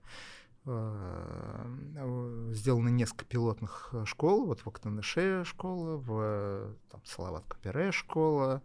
[2.55, 4.47] сделано несколько пилотных школ.
[4.47, 8.63] Вот в Актанеше школа, в там, Салават Капере школа,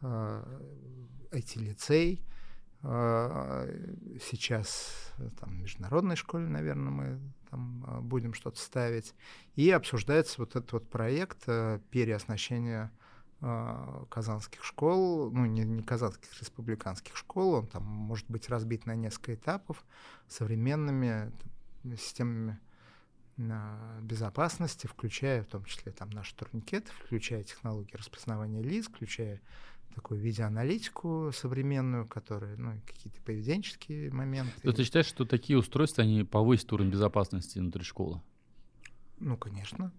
[0.00, 2.22] IT-лицей.
[4.20, 7.20] Сейчас там, в международной школе, наверное, мы
[7.50, 9.14] там будем что-то ставить.
[9.54, 11.44] И обсуждается вот этот вот проект
[11.90, 12.90] переоснащения
[13.40, 19.34] казанских школ, ну не, не казанских, республиканских школ, он там может быть разбит на несколько
[19.34, 19.84] этапов
[20.28, 21.30] современными
[21.82, 22.58] там, системами
[23.38, 29.40] а, безопасности, включая в том числе там наши турникеты, включая технологии распознавания лиц, включая
[29.94, 34.52] такую видеоаналитику современную, которая, ну, какие-то поведенческие моменты.
[34.62, 38.20] То ты считаешь, что такие устройства, они повысят уровень безопасности внутри школы?
[39.18, 39.92] Ну, конечно.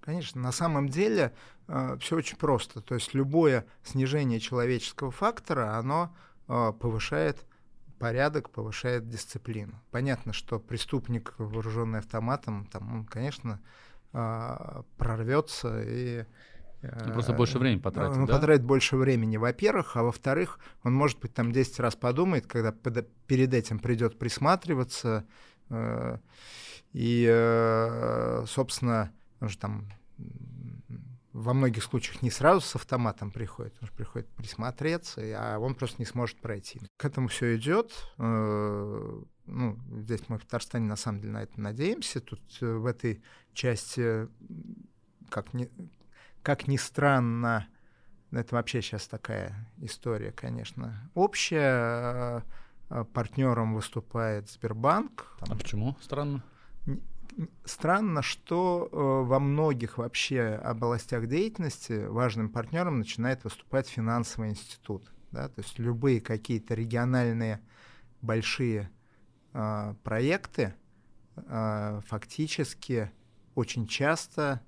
[0.00, 1.34] Конечно, на самом деле
[1.66, 2.80] э, все очень просто.
[2.80, 6.14] То есть любое снижение человеческого фактора, оно
[6.48, 7.44] э, повышает
[7.98, 9.82] порядок, повышает дисциплину.
[9.90, 13.60] Понятно, что преступник, вооруженный автоматом, там, он, конечно,
[14.12, 16.24] э, прорвется и
[16.80, 18.34] ну, просто больше времени потратит, Он да?
[18.34, 23.52] потратит больше времени, во-первых, а во-вторых, он, может быть, там 10 раз подумает, когда перед
[23.52, 25.26] этим придет присматриваться,
[25.70, 26.18] э,
[26.92, 29.88] и, э, собственно, он же там
[31.32, 35.96] во многих случаях не сразу с автоматом приходит, он же приходит присмотреться, а он просто
[36.00, 36.80] не сможет пройти.
[36.96, 37.92] К этому все идет.
[38.18, 42.20] Э, ну, здесь мы в Татарстане на самом деле на это надеемся.
[42.20, 43.22] Тут э, в этой
[43.52, 44.28] части,
[45.30, 45.70] как ни,
[46.42, 47.68] как ни странно,
[48.32, 52.42] это вообще сейчас такая история, конечно, общая.
[52.90, 55.36] Э, партнером выступает Сбербанк.
[55.40, 56.42] А почему странно?
[57.64, 65.10] Странно, что э, во многих вообще областях деятельности важным партнером начинает выступать финансовый институт.
[65.30, 65.48] Да?
[65.48, 67.60] То есть любые какие-то региональные
[68.20, 68.90] большие
[69.52, 70.74] э, проекты
[71.36, 73.10] э, фактически
[73.54, 74.62] очень часто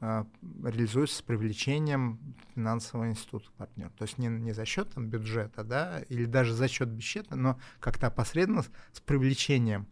[0.00, 0.24] э,
[0.62, 2.18] реализуются с привлечением
[2.54, 3.90] финансового института партнера.
[3.90, 7.58] То есть не, не за счет там, бюджета, да, или даже за счет бюджета, но
[7.80, 9.86] как-то опосредованно с привлечением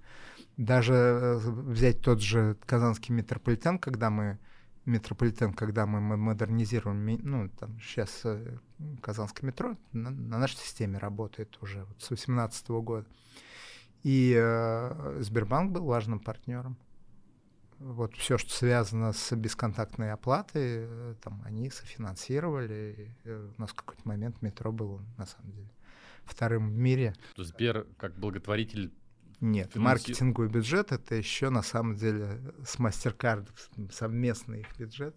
[0.57, 4.39] даже э, взять тот же казанский метрополитен, когда мы
[4.85, 8.59] метрополитен, когда мы модернизируем, ну, там сейчас э,
[9.01, 13.07] Казанское метро на, на нашей системе работает уже вот с 2018 года.
[14.03, 16.77] И э, Сбербанк был важным партнером.
[17.79, 23.15] Вот все, что связано с бесконтактной оплатой, э, там они софинансировали.
[23.25, 25.71] И, у нас в какой-то момент метро было, на самом деле,
[26.25, 27.15] вторым в мире.
[27.37, 28.93] Сбер как благотворитель
[29.43, 29.79] нет, Финанси...
[29.79, 33.49] маркетинговый бюджет это еще на самом деле с MasterCard
[33.91, 35.17] совместный их бюджет.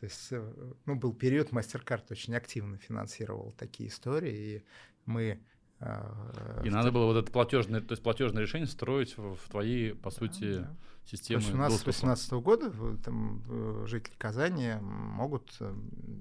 [0.00, 4.64] То есть, э, ну, был период, MasterCard очень активно финансировал такие истории, и
[5.06, 5.40] мы
[5.78, 9.92] э, и надо было вот это платежное, то есть платежное решение строить в, в твои,
[9.92, 10.76] по сути, да.
[11.06, 11.40] системы.
[11.40, 11.92] То есть у нас доступа.
[11.92, 15.72] с 2018 года там, жители Казани могут э,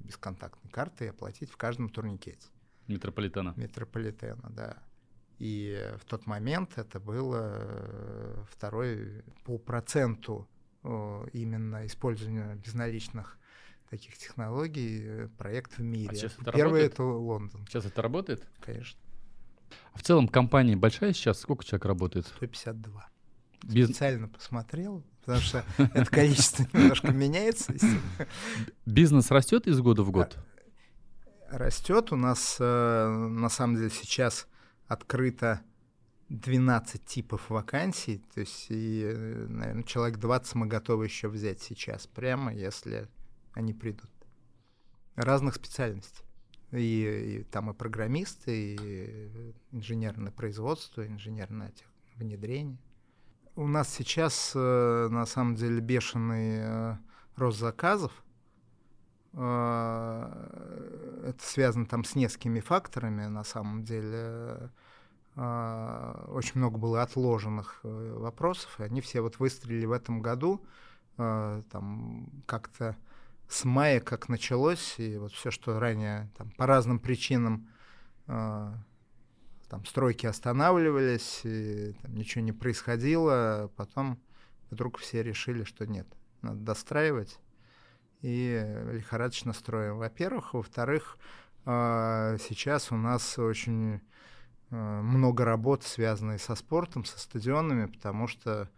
[0.06, 2.48] бесконтактной картой оплатить в каждом турникете.
[2.88, 3.56] Метрополитена.
[3.58, 4.84] Метрополитена, да.
[5.39, 10.48] И в тот момент это было э, второй по проценту
[11.32, 13.38] именно использования безналичных
[13.93, 16.10] таких технологий э, проект в мире.
[16.10, 16.93] А сейчас это Первый работает?
[16.93, 17.67] это Лондон.
[17.67, 18.43] Сейчас это работает?
[18.60, 19.00] Конечно.
[19.93, 21.39] А в целом компания большая сейчас?
[21.39, 22.26] Сколько человек работает?
[22.26, 23.08] 152.
[23.65, 23.86] Без...
[23.86, 27.72] Специально посмотрел, потому что это количество немножко меняется.
[28.88, 30.39] Бизнес растет из года в год?
[31.52, 32.12] Растет.
[32.12, 34.48] У нас э, на самом деле сейчас
[34.88, 35.62] открыто
[36.30, 39.04] 12 типов вакансий, то есть, и,
[39.50, 43.08] наверное, человек 20 мы готовы еще взять сейчас, прямо, если
[43.54, 44.10] они придут.
[45.15, 46.26] Разных специальностей.
[46.72, 51.72] И, и там и программисты, и инженерное производство, инженерное
[52.15, 52.80] внедрение.
[53.56, 56.98] У нас сейчас, э, на самом деле, бешеный э,
[57.36, 58.12] рост заказов.
[59.34, 64.69] Э, это связано там с несколькими факторами, на самом деле.
[65.36, 70.63] Э, очень много было отложенных э, вопросов, и они все вот выстрелили в этом году.
[71.15, 72.98] Там как-то
[73.48, 77.67] с мая как началось, и вот все, что ранее там, по разным причинам
[78.26, 84.19] там стройки останавливались, и там, ничего не происходило, потом
[84.72, 86.08] вдруг все решили, что нет,
[86.41, 87.39] надо достраивать
[88.23, 89.97] и лихорадочно строим.
[89.97, 90.53] Во-первых.
[90.53, 91.17] Во-вторых,
[91.65, 93.99] а, сейчас у нас очень
[94.71, 98.69] а, много работ, связанной со спортом, со стадионами, потому что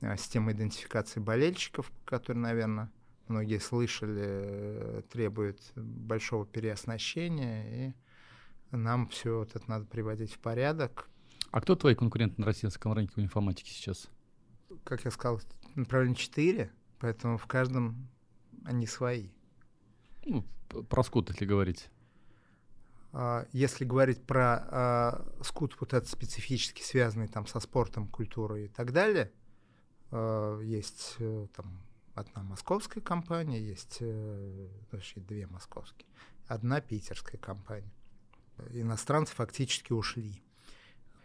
[0.00, 2.90] а, система идентификации болельщиков, которую, наверное,
[3.26, 7.94] многие слышали, требует большого переоснащения, и
[8.70, 11.08] нам все вот это надо приводить в порядок.
[11.50, 14.08] А кто твои конкуренты на российском рынке в информатике сейчас?
[14.84, 15.40] Как я сказал,
[15.74, 18.08] направление 4, поэтому в каждом
[18.64, 19.28] они свои.
[20.24, 20.44] Ну,
[20.88, 21.88] про скут, если говорить.
[23.12, 28.68] А, если говорить про а, скут, вот этот специфически связанный там со спортом, культурой и
[28.68, 29.30] так далее,
[30.10, 31.80] а, есть э, там
[32.14, 36.08] одна московская компания, есть э, точнее, две московские,
[36.46, 37.92] одна питерская компания.
[38.70, 40.42] Иностранцы фактически ушли.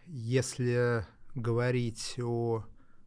[0.06, 2.64] Если говорить о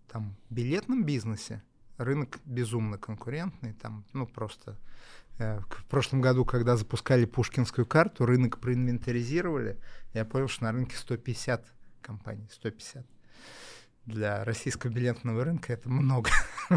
[0.08, 1.63] там, билетном бизнесе,
[1.98, 4.78] рынок безумно конкурентный, там, ну, просто
[5.38, 9.80] э, в прошлом году, когда запускали пушкинскую карту, рынок проинвентаризировали,
[10.14, 11.66] я понял, что на рынке 150
[12.02, 13.06] компаний, 150
[14.06, 16.30] для российского билетного рынка это много.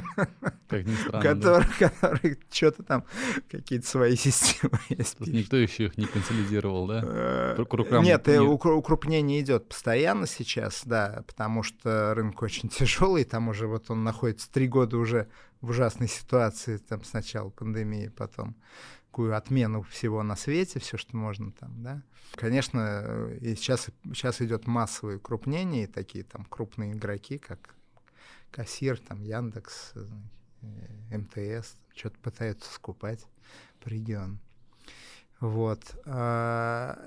[0.68, 1.88] Как ни странно, которых, да.
[1.88, 3.04] которых что-то там,
[3.50, 5.18] какие-то свои системы есть.
[5.20, 7.02] Никто еще их не консолидировал, да?
[7.04, 7.64] Э,
[8.02, 8.40] нет, нет.
[8.40, 14.50] укрупнение идет постоянно сейчас, да, потому что рынок очень тяжелый, там уже вот он находится
[14.50, 15.28] три года уже
[15.60, 18.56] в ужасной ситуации, там сначала пандемии, потом
[19.16, 22.02] такую отмену всего на свете, все, что можно там, да.
[22.32, 27.74] Конечно, и сейчас, сейчас идет массовое укрупнение, и такие там крупные игроки, как
[28.50, 33.24] Кассир, там Яндекс, э, МТС, что-то пытаются скупать
[33.82, 34.38] по региону.
[35.40, 35.80] Вот.
[36.04, 36.98] А,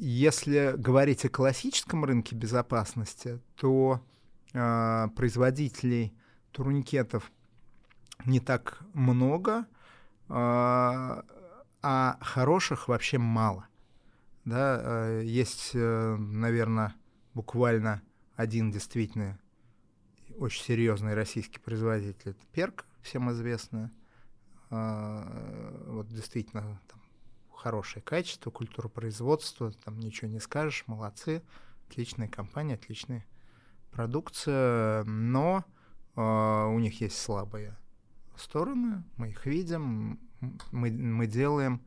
[0.00, 4.00] если говорить о классическом рынке безопасности, то
[4.54, 6.16] а, производителей
[6.50, 7.30] турникетов
[8.26, 9.66] не так много,
[11.86, 13.68] а, хороших вообще мало.
[14.46, 16.94] Да, э, есть, э, наверное,
[17.34, 18.00] буквально
[18.36, 19.38] один действительно
[20.38, 22.30] очень серьезный российский производитель.
[22.30, 23.92] Это Перк, всем известно.
[24.70, 27.02] А, вот действительно там,
[27.52, 31.42] хорошее качество, культура производства, там ничего не скажешь, молодцы,
[31.86, 33.26] отличная компания, отличная
[33.90, 35.66] продукция, но
[36.16, 37.76] э, у них есть слабые
[38.36, 40.18] стороны, мы их видим,
[40.72, 41.80] мы, мы делаем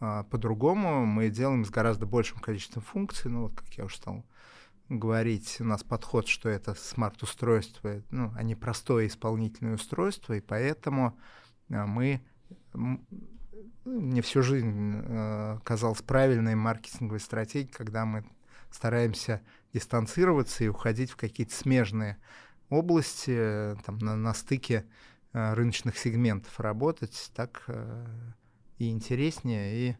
[0.00, 4.24] а, по-другому, мы делаем с гораздо большим количеством функций, ну вот как я уже стал
[4.88, 11.18] говорить, у нас подход, что это смарт-устройство, ну, а не простое исполнительное устройство, и поэтому
[11.70, 12.20] а, мы
[13.84, 18.24] мне всю жизнь э, казалась правильной маркетинговой стратегией, когда мы
[18.70, 22.16] стараемся дистанцироваться и уходить в какие-то смежные
[22.70, 24.88] области, э, там, на, на стыке Э,
[25.34, 28.06] рыночных сегментов работать, так э,
[28.78, 29.96] и интереснее, и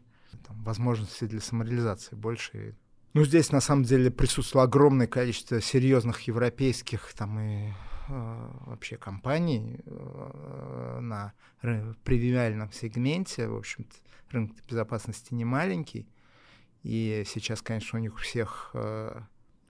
[0.47, 2.75] там, возможности для самореализации больше.
[3.13, 9.79] Ну, здесь на самом деле присутствовало огромное количество серьезных европейских там и э, вообще компаний
[9.85, 11.33] э, на
[12.03, 13.47] премиальном сегменте.
[13.47, 13.95] В общем-то,
[14.31, 16.07] рынок безопасности не маленький.
[16.83, 18.71] И сейчас, конечно, у них у всех...
[18.73, 19.21] Э,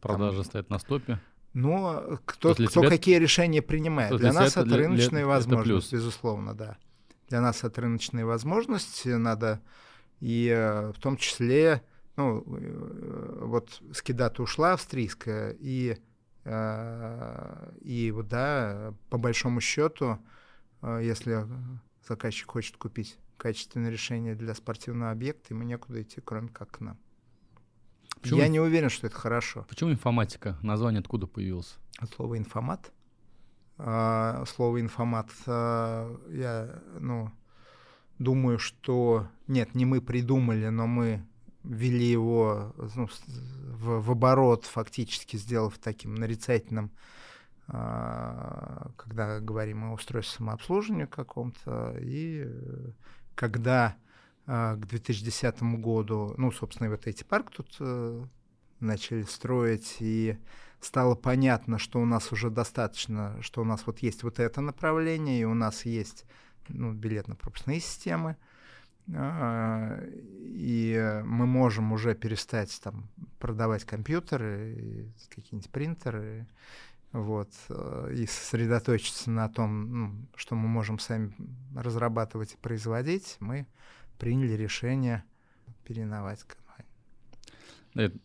[0.02, 1.20] Продажи там, стоят на стопе.
[1.56, 2.90] Но кто, кто тебя...
[2.90, 4.16] какие решения принимает?
[4.18, 5.28] Для нас это, это рыночные для...
[5.28, 6.78] возможности, безусловно, да.
[7.30, 9.62] Для нас это рыночные возможности, надо
[10.20, 11.82] и э, в том числе,
[12.16, 15.98] ну, э, вот Скидата ушла австрийская, и,
[16.44, 20.20] э, и вот, да, по большому счету,
[20.82, 21.48] если
[22.08, 27.00] заказчик хочет купить качественное решение для спортивного объекта, ему некуда идти, кроме как к нам.
[28.26, 28.40] Почему?
[28.40, 29.66] Я не уверен, что это хорошо.
[29.70, 30.58] Почему информатика?
[30.64, 31.78] Название откуда появилось?
[32.00, 32.92] От слова информат.
[33.78, 37.32] А, слово информат а, я, ну,
[38.18, 41.24] думаю, что нет, не мы придумали, но мы
[41.64, 43.08] ввели его ну,
[43.68, 46.90] в, в оборот, фактически сделав таким нарицательным,
[47.68, 52.48] а, когда говорим о устройстве самообслуживания каком-то, и
[53.36, 54.05] когда а,
[54.46, 58.24] к 2010 году, ну, собственно, вот эти парк тут э,
[58.80, 60.38] начали строить, и
[60.80, 65.42] стало понятно, что у нас уже достаточно, что у нас вот есть вот это направление,
[65.42, 66.26] и у нас есть
[66.68, 68.38] ну, билетно-пропускные системы,
[69.08, 70.10] э,
[70.44, 76.48] и мы можем уже перестать там продавать компьютеры, какие-нибудь принтеры,
[77.12, 81.34] вот, э, и сосредоточиться на том, ну, что мы можем сами
[81.76, 83.66] разрабатывать и производить, мы
[84.18, 85.24] приняли решение
[85.84, 88.20] переименовать компанию.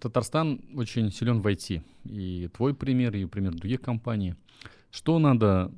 [0.00, 1.82] Татарстан очень силен в IT.
[2.04, 4.34] И твой пример, и пример других компаний.
[4.90, 5.72] Что надо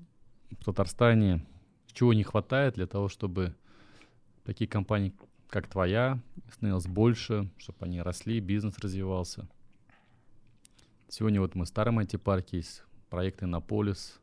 [0.51, 1.45] в Татарстане,
[1.93, 3.55] чего не хватает для того, чтобы
[4.45, 5.13] такие компании,
[5.49, 6.21] как твоя,
[6.53, 9.49] становилось больше, чтобы они росли, бизнес развивался?
[11.09, 14.21] Сегодня вот мы в старом IT-парке, есть проект Иннополис.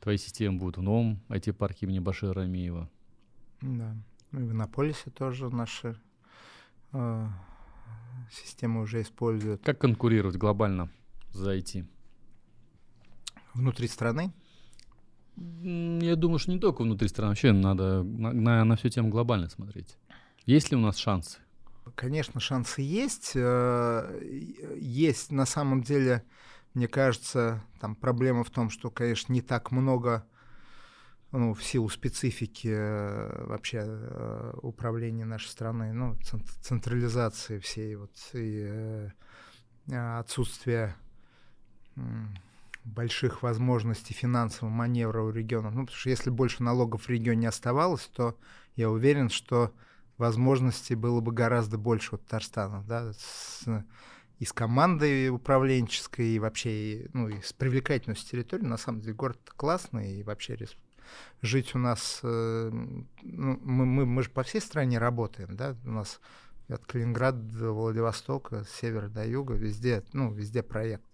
[0.00, 2.90] Твои системы будут в новом IT-парке имени Башира Рамиева.
[3.62, 3.96] Да.
[4.36, 5.98] И в Иннополисе тоже наши
[6.92, 7.26] э,
[8.30, 9.64] системы уже используют.
[9.64, 10.90] Как конкурировать глобально?
[11.36, 11.84] за IT?
[13.54, 14.32] Внутри страны?
[15.36, 19.50] Я думаю, что не только внутри страны, вообще надо на, на, на всю тему глобально
[19.50, 19.98] смотреть.
[20.46, 21.38] Есть ли у нас шансы?
[21.94, 23.32] Конечно, шансы есть.
[23.34, 24.20] Э,
[24.80, 26.24] есть на самом деле,
[26.74, 30.26] мне кажется, там проблема в том, что, конечно, не так много
[31.36, 36.16] ну, в силу специфики э, вообще э, управления нашей страны, ну,
[36.60, 39.10] централизации всей вот и
[39.88, 40.96] отсутствия
[42.84, 45.74] больших возможностей финансового маневра у регионов.
[45.74, 48.38] Ну, потому что если больше налогов в регионе оставалось, то
[48.76, 49.72] я уверен, что
[50.18, 53.64] возможностей было бы гораздо больше у Татарстана, да, с,
[54.38, 58.64] и с командой управленческой, и вообще, и, ну, и с привлекательностью территории.
[58.64, 60.54] На самом деле город классный, и вообще
[61.42, 62.20] жить у нас...
[62.22, 66.20] Э, ну, мы, мы, мы же по всей стране работаем, да, у нас
[66.68, 71.04] от Калининграда до Владивостока, с севера до юга, везде, ну, везде проект.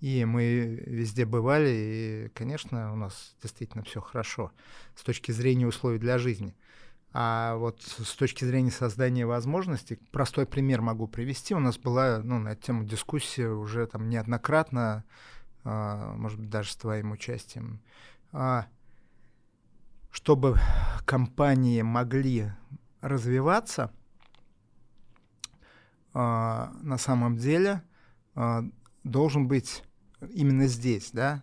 [0.00, 4.52] И мы везде бывали, и, конечно, у нас действительно все хорошо
[4.94, 6.54] с точки зрения условий для жизни.
[7.18, 11.54] А вот с точки зрения создания возможностей, простой пример могу привести.
[11.54, 15.02] У нас была ну, на эту тему дискуссия уже там неоднократно,
[15.64, 17.80] а, может быть, даже с твоим участием.
[18.32, 18.66] А,
[20.16, 20.58] чтобы
[21.04, 22.50] компании могли
[23.02, 23.92] развиваться,
[26.14, 27.82] а, на самом деле
[28.34, 28.64] а,
[29.04, 29.84] должен быть
[30.32, 31.42] именно здесь, да,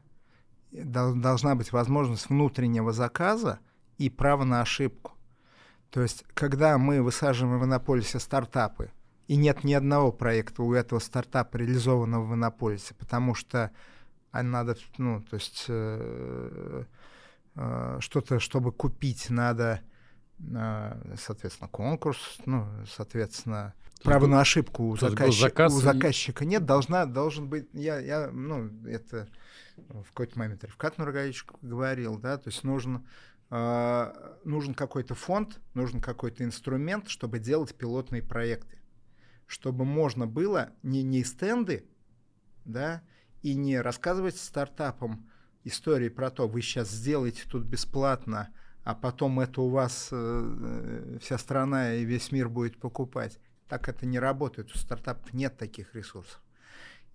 [0.72, 3.60] должна быть возможность внутреннего заказа
[4.00, 5.12] и право на ошибку.
[5.92, 8.92] То есть, когда мы высаживаем в Иннополисе стартапы,
[9.28, 13.70] и нет ни одного проекта у этого стартапа, реализованного в Иннополисе, потому что
[14.32, 16.86] надо, ну, то есть э,
[17.56, 19.82] что-то, чтобы купить, надо,
[20.40, 23.74] э, соответственно, конкурс, ну, соответственно,
[24.04, 29.30] право на ошибку у, заказчика, у заказчика нет, должна, должен быть, я, я, ну, это
[29.78, 33.06] в какой-то момент Ревкат Нургалевич говорил, да, то есть нужно
[33.50, 38.82] э, нужен какой-то фонд, нужен какой-то инструмент, чтобы делать пилотные проекты,
[39.46, 41.88] чтобы можно было не, не стенды,
[42.66, 43.04] да,
[43.42, 45.30] и не рассказывать стартапам
[45.64, 48.50] истории про то, вы сейчас сделаете тут бесплатно,
[48.84, 53.40] а потом это у вас э, вся страна и весь мир будет покупать.
[53.68, 54.74] Так это не работает.
[54.76, 56.42] У стартапов нет таких ресурсов.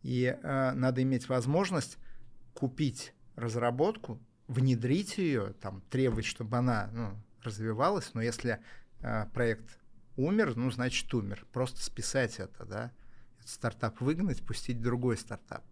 [0.02, 1.98] И э, надо иметь возможность
[2.54, 7.10] купить разработку, внедрить ее, там, требовать, чтобы она ну,
[7.42, 8.60] развивалась, но если
[9.00, 9.78] э, проект
[10.16, 11.46] умер, ну, значит, умер.
[11.52, 12.92] Просто списать это, да,
[13.38, 15.64] этот стартап выгнать, пустить другой стартап.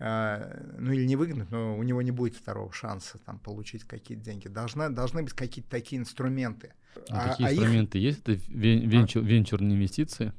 [0.00, 4.24] Uh, ну или не выгнать, но у него не будет второго шанса там получить какие-то
[4.24, 4.48] деньги.
[4.48, 6.72] Должна, должны быть какие-то такие инструменты.
[7.10, 8.04] А, а, такие а инструменты их...
[8.04, 8.20] есть?
[8.20, 9.26] Это венчур, а...
[9.26, 10.32] венчурные инвестиции?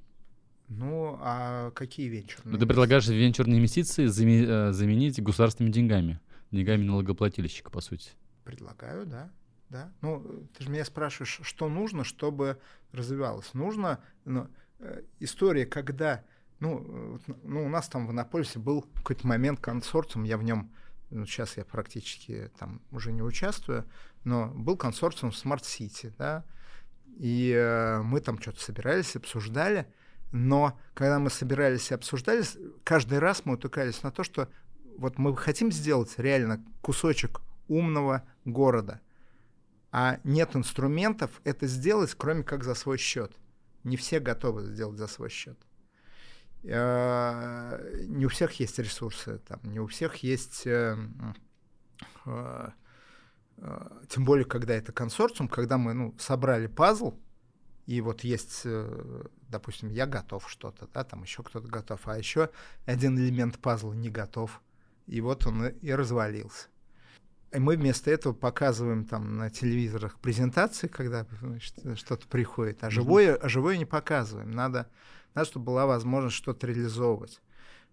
[0.68, 2.54] Ну, а какие венчурные?
[2.54, 6.20] Ну, ты предлагаешь венчурные инвестиции э, заменить государственными деньгами
[6.52, 8.12] деньгами налогоплательщика, по сути.
[8.44, 9.32] Предлагаю, да.
[9.70, 9.92] Да.
[10.02, 12.60] Ну, ты же меня спрашиваешь, что нужно, чтобы
[12.92, 13.54] развивалось.
[13.54, 14.50] Нужно ну,
[14.80, 16.26] э, история, когда,
[16.62, 20.72] ну, ну, у нас там в Иннополисе был какой-то момент консорциум, я в нем,
[21.10, 23.86] ну, сейчас я практически там уже не участвую,
[24.24, 26.46] но был консорциум Smart City, да,
[27.18, 29.92] и э, мы там что-то собирались, обсуждали,
[30.32, 32.44] но когда мы собирались и обсуждали,
[32.84, 34.48] каждый раз мы утыкались на то, что
[35.00, 39.02] вот мы хотим сделать реально кусочек умного города,
[39.92, 43.36] а нет инструментов это сделать, кроме как за свой счет.
[43.84, 45.58] Не все готовы сделать за свой счет.
[46.64, 50.96] Э, не у всех есть ресурсы, там, не у всех есть, э,
[52.26, 52.70] э,
[54.10, 57.16] тем более, когда это консорциум, когда мы ну, собрали пазл,
[57.88, 58.66] и вот есть,
[59.50, 62.50] допустим, я готов что-то, да, там еще кто-то готов, а еще
[62.86, 64.62] один элемент пазла не готов
[65.08, 66.68] и вот он и развалился.
[67.54, 71.26] И мы вместо этого показываем там на телевизорах презентации, когда
[71.96, 74.52] что-то приходит, а живое, а живое не показываем.
[74.52, 74.90] Надо,
[75.34, 77.42] надо, чтобы была возможность что-то реализовывать.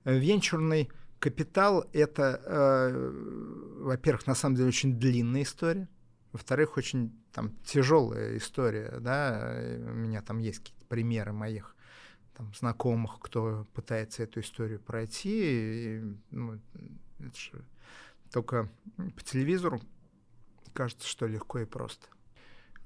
[0.05, 5.89] Венчурный капитал— это, э, во-первых, на самом деле очень длинная история,
[6.33, 9.57] во-вторых, очень там тяжелая история, да,
[9.89, 11.75] у меня там есть какие-то примеры моих
[12.37, 16.61] там, знакомых, кто пытается эту историю пройти, и, ну,
[17.19, 17.65] это же
[18.33, 19.81] только по телевизору
[20.73, 22.07] кажется, что легко и просто.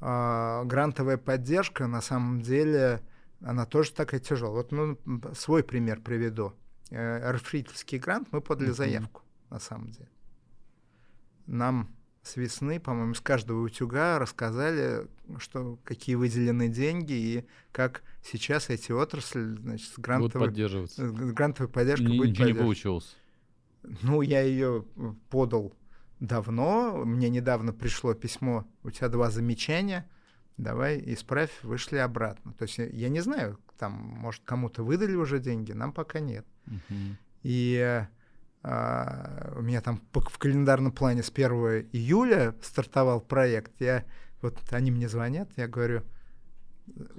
[0.01, 3.03] А, грантовая поддержка, на самом деле,
[3.41, 4.57] она тоже такая тяжелая.
[4.57, 4.99] Вот ну,
[5.35, 6.55] свой пример приведу.
[6.91, 8.75] Эрфритовский грант мы подали mm-hmm.
[8.75, 10.11] заявку, на самом деле.
[11.47, 15.07] Нам с весны, по-моему, с каждого утюга рассказали,
[15.39, 21.09] что какие выделены деньги и как сейчас эти отрасли, значит, с грантовой, поддерживаться.
[21.11, 23.17] грантовой поддержкой Ни, будет Ничего не получилось.
[23.83, 24.85] Ну, я ее
[25.29, 25.75] подал
[26.21, 27.05] давно.
[27.05, 30.09] Мне недавно пришло письмо, у тебя два замечания,
[30.57, 32.53] давай исправь, вышли обратно.
[32.55, 36.47] То есть я не знаю, там, может, кому-то выдали уже деньги, нам пока нет.
[36.67, 37.19] Мгм.
[37.43, 38.07] И
[38.63, 41.51] а, у меня там в календарном плане с 1
[41.93, 43.73] июля стартовал проект.
[43.81, 44.05] Я,
[44.41, 46.03] вот они мне звонят, я говорю,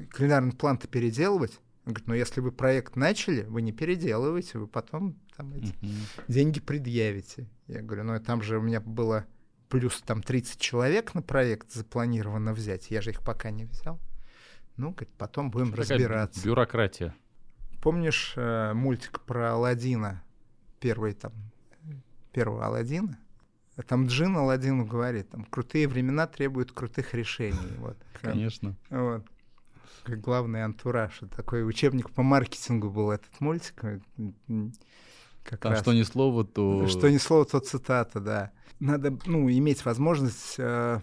[0.09, 1.59] календарный план-то переделывать?
[1.85, 5.95] Он говорит, ну если вы проект начали, вы не переделываете, вы потом там эти Мгм.
[6.27, 7.49] деньги предъявите.
[7.67, 9.25] Я говорю, ну там же у меня было
[9.69, 13.99] плюс там 30 человек на проект запланировано взять, я же их пока не взял.
[14.77, 16.43] Ну, говорит, потом будем Такая разбираться.
[16.45, 17.15] Бюрократия.
[17.81, 20.23] Помнишь э, мультик про Алладина?
[20.79, 21.33] Первый там,
[22.31, 23.17] первого Алладина?
[23.87, 27.57] Там Джин Алладину говорит, там, крутые времена требуют крутых решений.
[27.77, 27.97] Вот.
[28.21, 28.75] Конечно.
[28.89, 29.25] вот.
[30.03, 31.21] Как главный антураж.
[31.35, 33.83] Такой учебник по маркетингу был этот мультик.
[33.83, 33.99] э,
[35.43, 35.81] Как Там раз.
[35.81, 36.87] что ни слово, то...
[36.87, 38.51] Что ни слово, то цитата, да.
[38.79, 40.99] Надо, ну, иметь возможность э,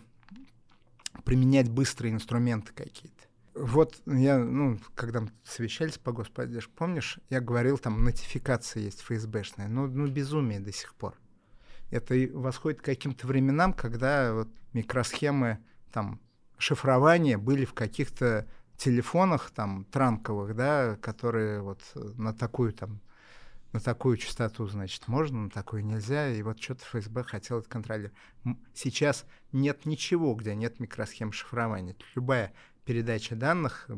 [1.25, 3.17] применять быстрые инструменты какие-то.
[3.55, 9.69] Вот я, ну, когда мы совещались по господдержке, помнишь, я говорил, там нотификация есть ФСБшная,
[9.69, 11.15] ну, ну безумие до сих пор.
[11.91, 15.59] Это восходит к каким-то временам, когда вот микросхемы
[15.93, 16.21] там
[16.59, 18.47] шифрования были в каких-то
[18.81, 23.01] телефонах там транковых, да, которые вот на такую там
[23.73, 28.17] на такую частоту, значит, можно, на такую нельзя, и вот что-то ФСБ хотел это контролировать.
[28.75, 31.95] Сейчас нет ничего, где нет микросхем шифрования.
[32.17, 32.53] Любая
[32.85, 33.89] передача данных,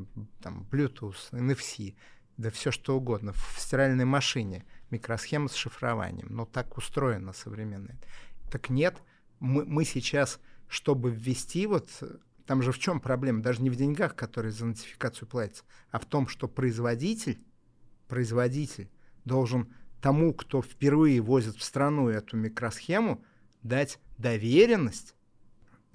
[0.43, 1.95] там, Bluetooth, NFC,
[2.37, 6.29] да все что угодно, в стиральной машине микросхема с шифрованием.
[6.29, 7.99] Но так устроено современное.
[8.51, 9.03] Так нет,
[9.41, 12.17] мы, мы сейчас, чтобы ввести вот э,
[12.53, 13.43] там же в чем проблема?
[13.43, 17.43] Даже не в деньгах, которые за нотификацию платятся, а в том, что производитель,
[18.09, 18.91] производитель
[19.25, 19.73] должен
[20.03, 23.25] тому, кто впервые возит в страну эту микросхему,
[23.63, 25.15] дать доверенность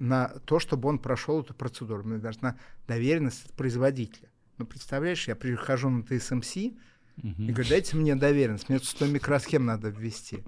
[0.00, 2.02] на то, чтобы он прошел эту процедуру.
[2.02, 4.28] Ну, даже на доверенность от производителя.
[4.56, 6.76] Ну, представляешь, я прихожу на ТСМС и
[7.22, 10.42] говорю, дайте мне доверенность, мне тут 100 микросхем надо ввести.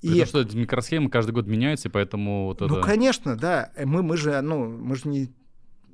[0.00, 2.80] При том, что микросхемы каждый год меняются, и поэтому вот Ну, это...
[2.82, 3.72] конечно, да.
[3.74, 5.32] Э, Мы, мы же, ну, мы же не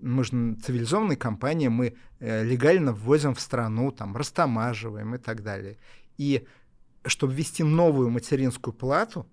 [0.00, 5.78] мы же цивилизованная компания, мы э, легально ввозим в страну, там, растамаживаем и так далее.
[6.18, 6.46] И
[7.06, 9.26] чтобы ввести новую материнскую плату,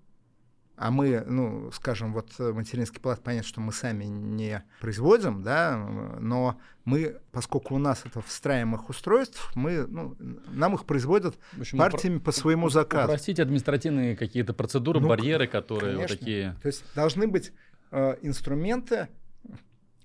[0.82, 5.76] а мы, ну, скажем, вот э, материнский плат, понятно, что мы сами не производим, да,
[6.18, 10.16] но мы, поскольку у нас это встраиваемых устройств, мы, ну,
[10.48, 13.12] нам их производят В общем, партиями по своему заказу.
[13.12, 16.16] Упростить административные какие-то процедуры, Ну, барьеры, которые вот Конечно.
[16.16, 16.56] такие...
[16.62, 17.52] То есть должны быть
[17.92, 19.06] э, инструменты,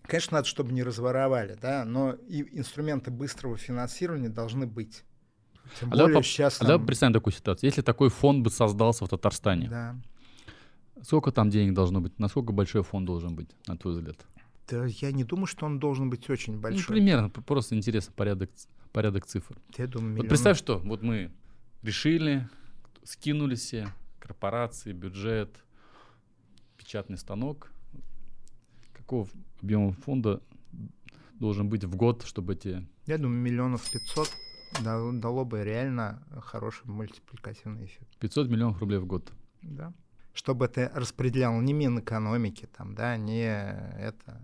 [0.04, 5.04] конечно, надо, чтобы не разворовали, да, но и инструменты быстрого финансирования должны быть.
[5.80, 7.68] Тем А давай более поп- сейчас А давай там- представим такую ситуацию.
[7.68, 9.96] Если такой фонд бы создался в Татарстане, да.
[11.04, 12.18] Сколько там денег должно быть?
[12.20, 14.26] Насколько большой фонд должен быть, на твой взгляд?
[14.70, 16.96] Да, я не думаю, что он должен быть очень Ну, большой.
[16.96, 18.50] примерно, п- просто интересно порядок,
[18.92, 19.58] порядок цифр.
[19.78, 21.32] Я думаю, Вот миллионов- представь, что вот мы
[21.84, 22.50] решили,
[23.04, 23.88] скинули все,
[24.20, 25.64] корпорации, бюджет,
[26.78, 27.72] печатный станок.
[28.94, 29.28] Какого
[29.62, 30.42] объема фонда
[31.40, 32.86] должен быть в год, чтобы эти...
[33.06, 34.30] Я думаю, миллионов пятьсот
[34.84, 38.18] дало, дало бы реально хороший мультипликативный эффект.
[38.20, 39.32] 500 миллионов рублей в год.
[39.62, 39.94] Да.
[40.38, 43.42] Чтобы это распределял не Минэкономики, там, да, не
[44.00, 44.40] это.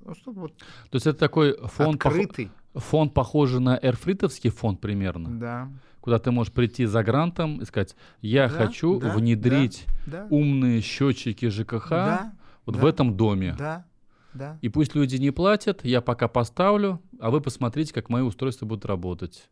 [0.00, 2.50] Ну, чтобы вот То есть это такой фонд, пох- открытый.
[2.74, 5.68] фонд похожий на эрфритовский фонд примерно, Да.
[6.00, 10.26] куда ты можешь прийти за грантом и сказать, я Да, хочу да, внедрить Да.
[10.30, 12.32] умные счетчики ЖКХ Да.
[12.64, 13.54] вот да, в этом доме.
[13.58, 13.84] Да.
[14.32, 14.58] Да.
[14.62, 18.86] И пусть люди не платят, я пока поставлю, а вы посмотрите, как мои устройства будут
[18.86, 19.50] работать.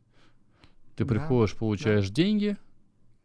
[0.97, 2.57] Ты Да, приходишь, получаешь деньги,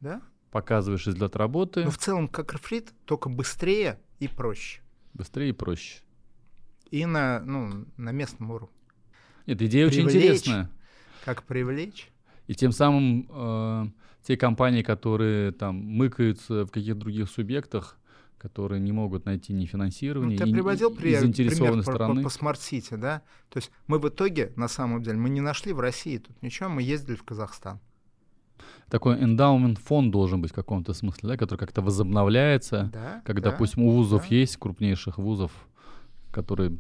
[0.01, 0.19] Да.
[0.53, 4.81] Показываешь результат работы, Ну, в целом, как Эрфрит, только быстрее и проще.
[5.13, 5.99] быстрее и проще.
[6.91, 8.75] И на, ну, на местном уровне.
[9.47, 10.15] Нет, идея очень Привлечь.
[10.23, 10.69] интересная.
[11.25, 12.09] Как привлечь?
[12.47, 13.85] И тем самым э,
[14.23, 17.97] те компании, которые там мыкаются в каких-то других субъектах,
[18.37, 21.85] которые не могут найти ни Ну, финансирования, ты и, приводил и- и пример, заинтересованной пример
[21.85, 22.23] по, стороны.
[22.23, 23.21] по, smart city, да?
[23.49, 26.69] То есть мы в итоге, на самом деле, мы не нашли в России тут ничего,
[26.69, 27.79] мы ездили в Казахстан.
[28.89, 32.89] Такой эндаумент фонд должен быть в каком-то смысле, да, который как-то возобновляется.
[32.93, 33.51] Да, Как, да.
[33.51, 34.35] допустим, у вузов да.
[34.35, 35.51] есть, крупнейших вузов,
[36.31, 36.77] которые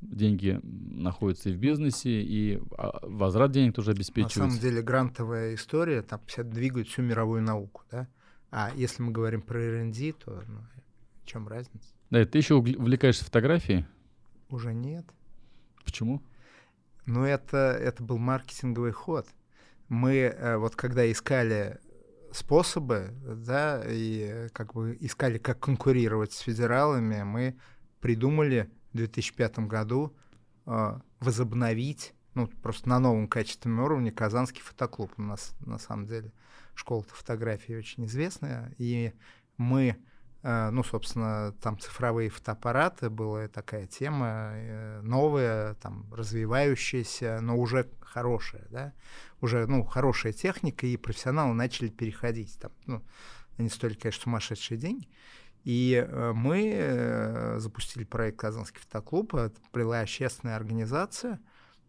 [0.00, 4.38] деньги находятся и в бизнесе, и а, возврат денег тоже На обеспечивается.
[4.40, 8.08] самом деле грантовая история там вся двигает всю мировую науку, да?
[8.50, 10.58] А если мы говорим про R&D, то ну,
[11.22, 11.88] в чем разница?
[12.10, 13.86] Да, ты еще увлекаешься фотографией.
[14.50, 15.06] Уже нет.
[15.84, 16.20] Почему?
[17.06, 19.26] Но это, это был маркетинговый ход.
[19.92, 21.78] Мы э, вот когда искали
[22.32, 27.58] способы, да, и как бы искали, как конкурировать с федералами, мы
[28.00, 30.16] придумали в 2005 году
[30.64, 35.12] э, возобновить, ну, просто на новом качественном уровне Казанский фотоклуб.
[35.18, 36.32] У нас, на самом деле,
[36.72, 39.12] школа фотографии очень известная, и
[39.58, 40.11] мы Э,
[40.42, 48.66] ну, собственно, там цифровые фотоаппараты, была такая тема э, новая, там, развивающаяся, но уже хорошая,
[48.70, 48.92] да,
[49.40, 53.02] уже, ну, хорошая техника, и профессионалы начали переходить, там, ну,
[53.56, 55.08] они стоили, конечно, сумасшедшие деньги,
[55.62, 61.40] и э, мы запустили проект «Казанский фотоклуб», это была общественная организация,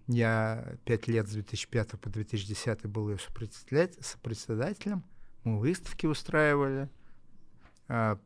[0.06, 5.04] я пять лет с 2005 по 2010 был ее сопредседателем,
[5.44, 6.90] мы выставки устраивали,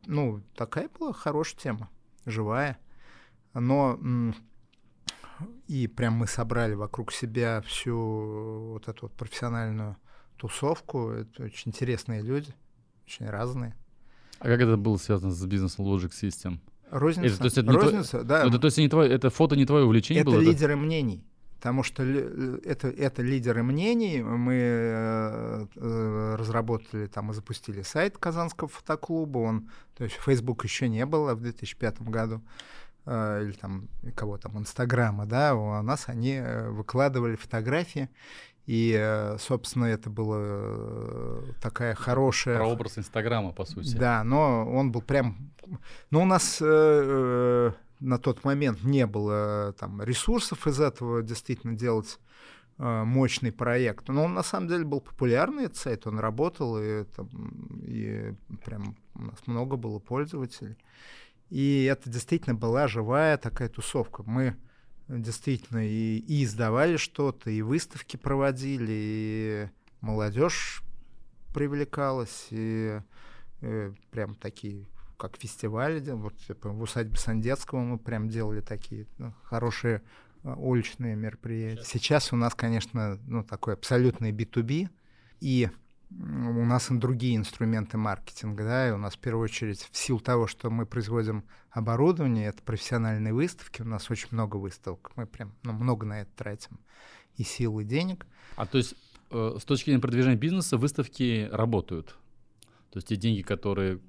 [0.06, 1.90] ну, такая была хорошая тема,
[2.24, 2.78] живая.
[3.54, 3.98] Но
[5.66, 9.96] и прям мы собрали вокруг себя всю вот эту вот профессиональную
[10.36, 11.10] тусовку.
[11.10, 12.54] Это очень интересные люди,
[13.06, 13.74] очень разные.
[14.38, 16.60] А как это было связано с бизнесом Logic System?
[16.90, 17.28] Розница.
[17.28, 18.46] Это, то есть это Розница, твой, да.
[18.46, 20.40] Это, то есть не твое, это фото не твое увлечение это было?
[20.40, 21.26] Это лидеры мнений
[21.58, 24.22] потому что это, это лидеры мнений.
[24.22, 29.38] Мы э, э, разработали там и запустили сайт Казанского фотоклуба.
[29.38, 32.40] Он, то есть Facebook еще не было в 2005 году
[33.06, 38.08] э, или там кого там Инстаграма, да, у нас они выкладывали фотографии,
[38.66, 42.56] и, собственно, это была такая хорошая...
[42.56, 43.96] Про образ Инстаграма, по сути.
[43.96, 45.50] Да, но он был прям...
[46.10, 52.18] Ну, у нас э, на тот момент не было там ресурсов из этого действительно делать
[52.78, 54.08] э, мощный проект.
[54.08, 57.28] Но он на самом деле был популярный, сайт, он работал, и, там,
[57.82, 58.34] и
[58.64, 60.76] прям у нас много было пользователей.
[61.50, 64.22] И это действительно была живая такая тусовка.
[64.24, 64.56] Мы
[65.08, 69.68] действительно и, и издавали что-то, и выставки проводили, и
[70.00, 70.82] молодежь
[71.54, 73.00] привлекалась, и,
[73.62, 74.86] и прям такие
[75.18, 80.02] как фестиваль, вот типа, в усадьбе Сандецкого мы прям делали такие ну, хорошие
[80.44, 81.84] а, уличные мероприятия.
[81.84, 84.88] Сейчас у нас, конечно, ну, такой абсолютный B2B,
[85.40, 85.68] и
[86.10, 90.20] у нас и другие инструменты маркетинга, да, и у нас в первую очередь в силу
[90.20, 95.54] того, что мы производим оборудование, это профессиональные выставки, у нас очень много выставок, мы прям
[95.64, 96.78] ну, много на это тратим
[97.36, 98.26] и сил, и денег.
[98.56, 98.94] А то есть
[99.30, 102.16] э, с точки зрения продвижения бизнеса выставки работают?
[102.90, 104.00] То есть те деньги, которые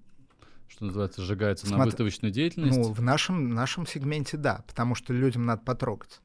[0.69, 2.77] что называется, сжигается Смотри, на выставочную деятельность?
[2.77, 6.21] Ну, в нашем, нашем сегменте да, потому что людям надо потрогать.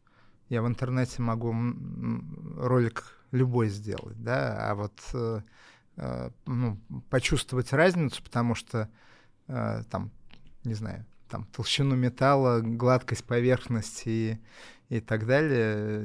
[0.50, 1.54] Я в интернете могу
[2.56, 5.40] ролик любой сделать, да, а вот э,
[5.96, 6.78] э, ну,
[7.08, 8.88] почувствовать разницу, потому что
[9.48, 10.10] э, там,
[10.64, 14.08] не знаю, там толщину металла, гладкость поверхности
[14.90, 16.04] и, и так далее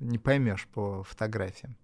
[0.00, 1.76] не поймешь по фотографиям.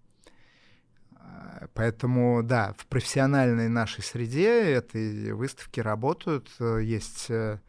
[1.73, 6.49] Поэтому, да, в профессиональной нашей среде этой выставки работают.
[6.59, 7.59] Есть э,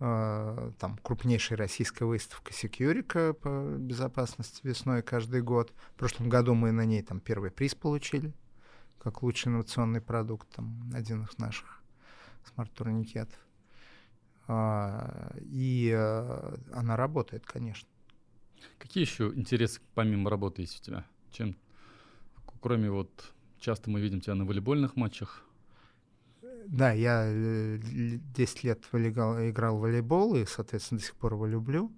[0.00, 5.72] э, там крупнейшая российская выставка Секьюрика по безопасности весной каждый год.
[5.94, 8.32] В прошлом году мы на ней там первый приз получили,
[8.98, 11.82] как лучший инновационный продукт, там один из наших
[12.52, 13.38] смарт-турникетов.
[14.46, 17.88] А, и э, она работает, конечно.
[18.78, 21.06] Какие еще интересы помимо работы есть у тебя?
[21.30, 21.56] Чем
[22.64, 25.44] кроме вот часто мы видим тебя на волейбольных матчах.
[26.66, 31.46] Да, я 10 э, лет волейгал, играл в волейбол и, соответственно, до сих пор его
[31.46, 31.92] люблю.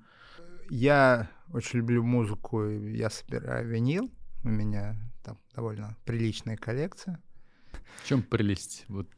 [0.68, 4.10] Я очень люблю музыку, я собираю винил.
[4.42, 7.22] У меня там довольно приличная коллекция.
[8.02, 9.08] В чем прелесть вот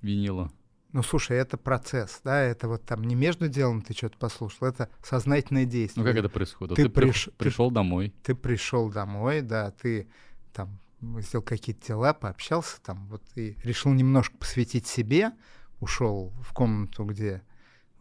[0.00, 0.50] винила?
[0.92, 4.88] Ну, слушай, это процесс, да, это вот там не между делом ты что-то послушал, это
[5.02, 6.02] сознательное действие.
[6.02, 6.76] Ну, как это происходит?
[6.76, 7.28] Ты, ты приш...
[7.36, 8.14] пришел ты, домой.
[8.22, 10.08] Ты пришел домой, да, ты
[10.52, 10.78] там
[11.20, 15.32] сделал какие-то дела, пообщался там, вот и решил немножко посвятить себе,
[15.80, 17.42] ушел в комнату, где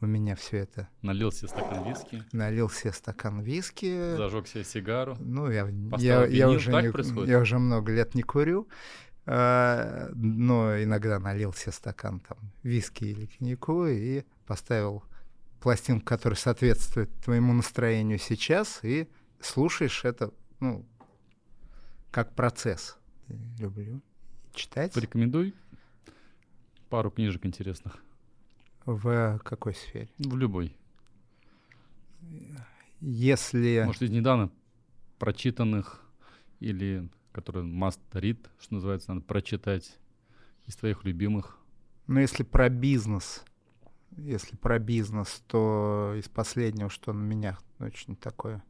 [0.02, 0.88] у меня все это.
[1.02, 2.24] Налил себе стакан виски.
[2.32, 4.16] Налил себе стакан виски.
[4.16, 5.18] Зажег себе сигару.
[5.20, 8.68] Ну, я, я, я, уже не, я уже много лет не курю.
[9.26, 15.04] А, но иногда налил себе стакан там виски или коньяку и поставил
[15.60, 19.08] пластинку, которая соответствует твоему настроению сейчас, и
[19.41, 20.86] слушаешь это, ну,
[22.12, 22.97] как процесс.
[23.60, 24.01] Люблю
[24.53, 24.93] читать.
[24.93, 25.53] Порекомендуй
[26.89, 27.97] пару книжек интересных.
[28.86, 30.10] В какой сфере?
[30.18, 30.76] В любой.
[32.99, 33.84] Если...
[33.86, 34.51] Может, из недавно
[35.20, 36.03] прочитанных
[36.60, 39.97] или которые must read, что называется, надо прочитать
[40.66, 41.57] из твоих любимых.
[42.07, 43.45] Ну, если про бизнес,
[44.18, 48.64] если про бизнес, то из последнего, что на меня очень такое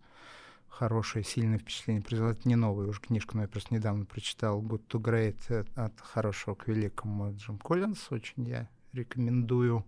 [0.69, 2.31] хорошее, сильное впечатление произвела.
[2.31, 5.99] Это не новая уже книжка, но я просто недавно прочитал «Good to Great» э, от
[5.99, 8.07] хорошего к великому Джим Коллинс.
[8.11, 9.85] Очень я рекомендую.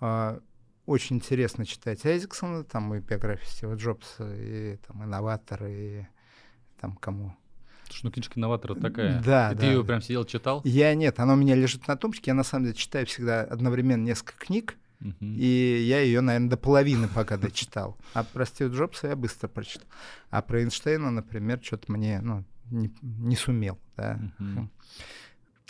[0.00, 0.40] А,
[0.86, 6.06] очень интересно читать Айзексона, там и биографию Стива Джобса, и там инноваторы, и
[6.80, 7.34] там кому
[7.86, 9.22] Слушай, ну книжка инноватора такая.
[9.22, 9.66] Да, Ты да.
[9.66, 10.62] ее прям сидел, читал?
[10.64, 12.30] Я нет, она у меня лежит на тумбочке.
[12.30, 14.76] Я на самом деле читаю всегда одновременно несколько книг,
[15.20, 17.98] И я ее, наверное, до половины пока дочитал.
[18.14, 19.86] А про Стива Джобса я быстро прочитал.
[20.30, 23.78] А про Эйнштейна, например, что-то мне ну, не, не сумел.
[23.96, 24.18] Да.
[24.38, 24.70] Мгм.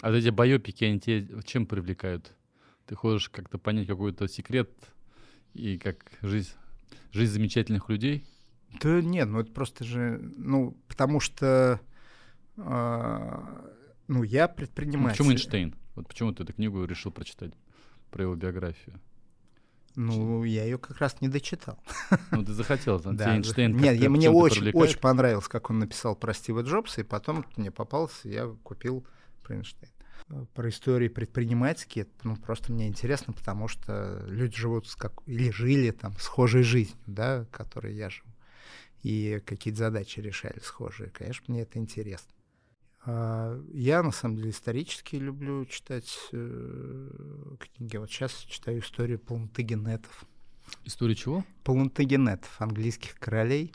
[0.03, 2.33] А вот эти байопики, они тебя чем привлекают?
[2.87, 4.71] Ты хочешь как-то понять какой-то секрет
[5.55, 6.51] и как жизнь,
[7.13, 8.25] жизнь замечательных людей?
[8.81, 11.81] Да нет, ну это просто же, ну, потому что,
[12.57, 13.71] а,
[14.09, 15.17] ну, я Ну, предприниматель.
[15.17, 15.75] почему Эйнштейн?
[15.95, 17.53] Вот почему ты эту книгу решил прочитать
[18.11, 19.01] про его биографию?
[19.97, 21.79] Ну, я ее как раз не дочитал.
[22.33, 24.91] Ну, ты захотел, там, Да, Эйнштейн Нет, я- мне очень, привлекает?
[24.91, 29.07] очень понравилось, как он написал про Стива Джобса, и потом мне попался, я купил
[29.43, 29.93] про Эйнштейна.
[30.31, 35.13] Э, Про истории предпринимательские, ну, просто мне интересно, потому что люди живут с как...
[35.27, 38.31] или жили там схожей жизнью, да, которой я живу,
[39.03, 41.11] и какие-то задачи решали схожие.
[41.11, 42.33] Конечно, мне это интересно.
[43.07, 47.09] А, Я, на самом деле, исторически люблю читать э,
[47.59, 47.97] книги.
[47.99, 50.25] Вот сейчас читаю историю плантагенетов.
[50.85, 51.45] История чего?
[51.63, 53.73] Плантагенетов, английских королей,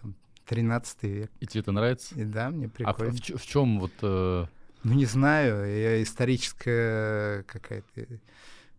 [0.00, 0.14] там,
[0.46, 1.30] 13 век.
[1.40, 2.14] И тебе это нравится?
[2.14, 3.12] И да, мне А в, прикольно.
[3.38, 3.92] в чем вот...
[4.02, 4.46] э,
[4.84, 8.06] Ну, не знаю, я историческая какая-то...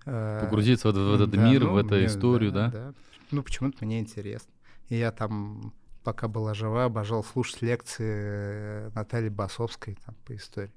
[0.05, 2.93] э, погрузиться в, этот- в этот да, мир, ну, в эту мне- историю, да?
[3.31, 4.49] Ну, почему-то мне интересно.
[4.87, 5.73] И я там,
[6.03, 10.71] пока была жива, обожал слушать лекции э, Натальи Басовской там, по истории.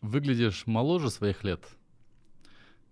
[0.00, 1.64] Выглядишь моложе своих лет?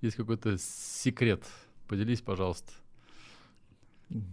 [0.00, 1.44] Есть какой-то секрет?
[1.86, 2.72] Поделись, пожалуйста.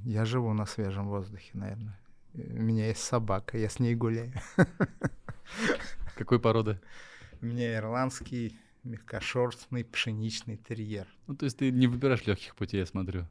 [0.06, 2.00] Я живу на свежем воздухе, наверное.
[2.34, 4.34] У меня есть собака, я с ней гуляю.
[6.16, 6.80] Какой породы?
[7.42, 11.08] У меня ирландский мягкошерстный пшеничный терьер.
[11.28, 13.28] Ну, то есть ты не выбираешь легких путей, я смотрю.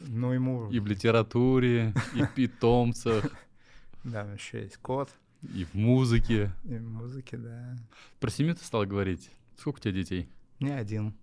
[0.00, 0.70] Ну, ему...
[0.70, 3.24] И в литературе, и в питомцах,
[4.04, 5.10] Да, еще есть кот,
[5.42, 6.52] и в музыке.
[6.64, 7.76] и в музыке, да.
[8.18, 9.30] Про семью ты стал говорить.
[9.56, 10.28] Сколько у тебя детей?
[10.58, 11.14] Меня один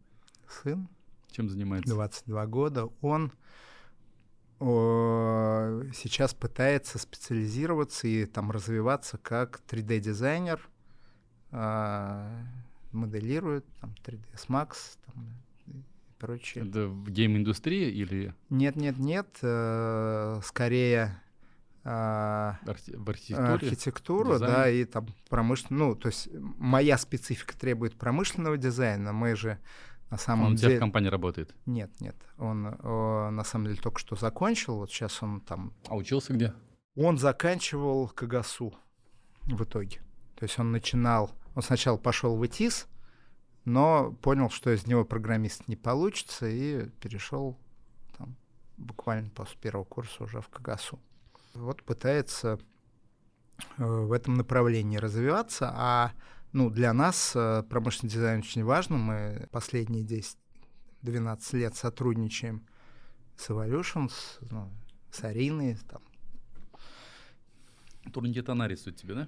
[0.48, 0.88] сын,
[1.32, 1.94] Чем занимается?
[1.94, 2.90] 22 года.
[3.02, 3.32] Он
[4.60, 10.68] о, сейчас пытается специализироваться и там развиваться как 3D-дизайнер,
[11.52, 12.28] а,
[12.92, 15.28] моделирует там 3ds Max там,
[15.68, 15.84] и
[16.18, 16.68] прочее.
[16.68, 21.22] Это в гейм-индустрии или Нет, нет, нет, э, скорее
[21.88, 23.54] в архитектуре?
[23.54, 24.52] архитектура, дизайн?
[24.52, 29.58] да, и там промышленная, ну, то есть моя специфика требует промышленного дизайна, мы же
[30.10, 30.80] на самом Он у тебя в деле...
[30.80, 31.56] компании работает.
[31.66, 35.74] Нет, нет, он на самом деле только что закончил, вот сейчас он там...
[35.88, 36.54] А учился где?
[36.96, 38.74] Он заканчивал КГСУ
[39.44, 40.02] в итоге.
[40.36, 42.88] То есть он начинал, он сначала пошел в ИТИС,
[43.66, 47.58] но понял, что из него программист не получится, и перешел
[48.18, 48.36] там,
[48.78, 51.00] буквально после первого курса уже в КГСУ.
[51.58, 52.60] Вот пытается
[53.78, 56.14] э, в этом направлении развиваться, а
[56.54, 58.98] ну, для нас э, промышленный дизайн очень важно.
[58.98, 60.04] Мы последние
[61.04, 62.66] 10-12 лет сотрудничаем
[63.36, 64.72] с Evolution, с, ну,
[65.12, 66.02] с Ариной, там,
[68.12, 69.28] Турникет она рисует тебе, да?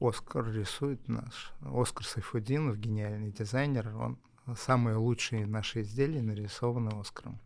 [0.00, 1.52] Оскар рисует наш.
[1.60, 3.94] Оскар Сайфудинов, гениальный дизайнер.
[3.96, 4.18] Он
[4.56, 7.40] самые лучшие наши изделия нарисованы Оскаром.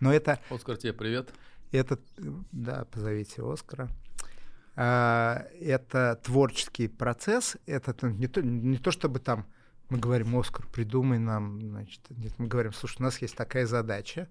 [0.00, 1.32] Но это, Оскар, тебе привет.
[1.74, 1.98] Это
[2.52, 3.88] да, позовите Оскара.
[4.76, 7.56] А, это творческий процесс.
[7.66, 9.46] Это не то, не то, чтобы там
[9.90, 11.60] мы говорим, Оскар, придумай нам.
[11.60, 14.28] Значит, нет, мы говорим, слушай, у нас есть такая задача.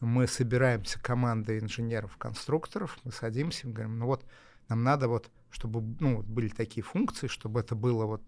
[0.00, 4.24] Мы собираемся командой инженеров-конструкторов, мы садимся и говорим, ну вот,
[4.68, 8.22] нам надо вот, чтобы ну, были такие функции, чтобы это было вот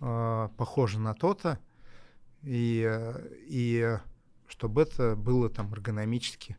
[0.00, 1.58] э, похоже на то-то,
[2.42, 3.98] и, э, и
[4.46, 6.56] чтобы это было там эргономически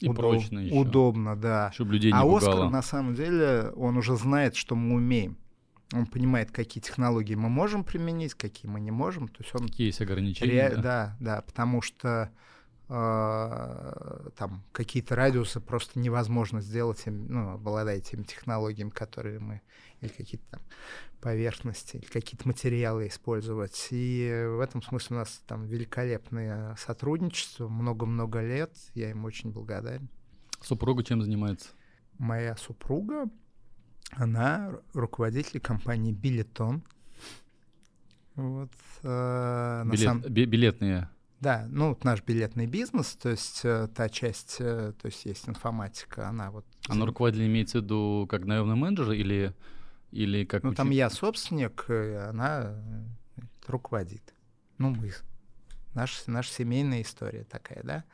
[0.00, 0.74] И удоб- прочно еще.
[0.74, 1.70] удобно, да.
[1.72, 2.38] Чтобы людей не А пугало.
[2.38, 5.36] Оскар, на самом деле, он уже знает, что мы умеем.
[5.92, 9.28] Он понимает, какие технологии мы можем применить, какие мы не можем.
[9.28, 10.68] То есть он Какие есть ограничения?
[10.68, 10.82] Ре- да?
[10.82, 12.30] да, да, потому что
[12.88, 19.60] там какие-то радиусы просто невозможно сделать, им, ну, обладая теми технологиями, которые мы,
[20.00, 20.60] или какие-то там
[21.20, 23.88] поверхности, или какие-то материалы использовать.
[23.90, 30.08] И в этом смысле у нас там великолепное сотрудничество, много-много лет, я им очень благодарен.
[30.60, 31.70] Супруга чем занимается?
[32.18, 33.24] Моя супруга,
[34.12, 36.84] она ру- руководитель компании Билетон.
[38.36, 38.70] Вот,
[39.02, 41.08] э, Билет- сам- би- билетные
[41.40, 45.48] Да, ну вот наш билетный бизнес, то есть э, та часть, э, то есть есть
[45.48, 46.64] информатика, она вот...
[46.88, 49.54] А на руководитель имеется в виду как наемный менеджер или,
[50.12, 50.62] или как...
[50.62, 53.02] Ну там учи- я собственник, она э,
[53.66, 54.32] руководит.
[54.78, 55.12] Ну мы,
[55.92, 58.04] наш, наша семейная история такая, да.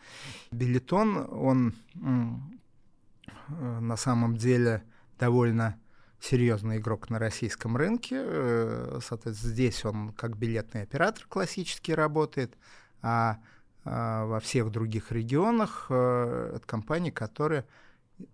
[0.51, 4.83] Билетон, он э, на самом деле
[5.19, 5.79] довольно
[6.21, 8.17] серьезный игрок на российском рынке.
[8.19, 12.57] э, Соответственно, здесь он как билетный оператор классический работает,
[13.03, 13.39] а
[13.85, 17.67] а, во всех других регионах э, это компания, которая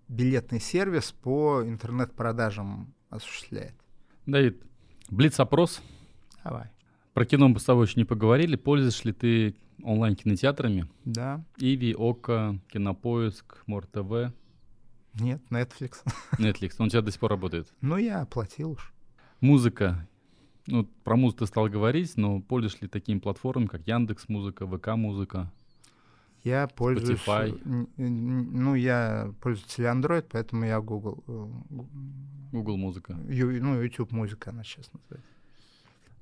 [0.09, 3.75] билетный сервис по интернет-продажам осуществляет.
[4.27, 4.63] Давид,
[5.09, 5.81] блиц-опрос.
[6.45, 6.71] Давай.
[7.15, 8.57] Про кино мы с тобой еще не поговорили.
[8.57, 10.87] Пользуешь ли ты онлайн-кинотеатрами?
[11.07, 11.43] Да.
[11.57, 14.35] Иви, Ока, Кинопоиск, Мор ТВ,
[15.15, 16.05] Нет, Netflix.
[16.39, 16.75] Netflix.
[16.79, 17.73] Он у тебя до сих пор работает.
[17.81, 18.93] Ну, я оплатил уж.
[19.41, 20.07] Музыка.
[20.71, 24.89] Ну, про музыку ты стал говорить, но пользуешь ли такими платформами, как Яндекс Музыка, ВК
[24.97, 25.51] Музыка?
[26.45, 27.21] Я пользуюсь...
[27.27, 27.59] Spotify.
[27.97, 31.25] н- Ну, я пользователь Android, поэтому я Google...
[31.27, 31.47] э,
[32.53, 33.19] Google Музыка.
[33.29, 35.31] Ю- ну, YouTube музыка она сейчас называется.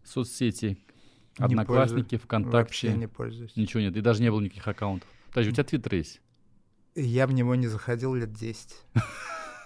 [0.04, 0.78] Соцсети.
[1.38, 2.22] Не Одноклассники, пользуюсь.
[2.22, 2.56] ВКонтакте.
[2.88, 3.56] Вообще не пользуюсь.
[3.56, 3.96] Ничего нет.
[3.96, 5.08] И даже не было никаких аккаунтов.
[5.28, 6.20] Подожди, у тебя Твиттер есть?
[6.94, 8.70] Я в него не заходил лет 10.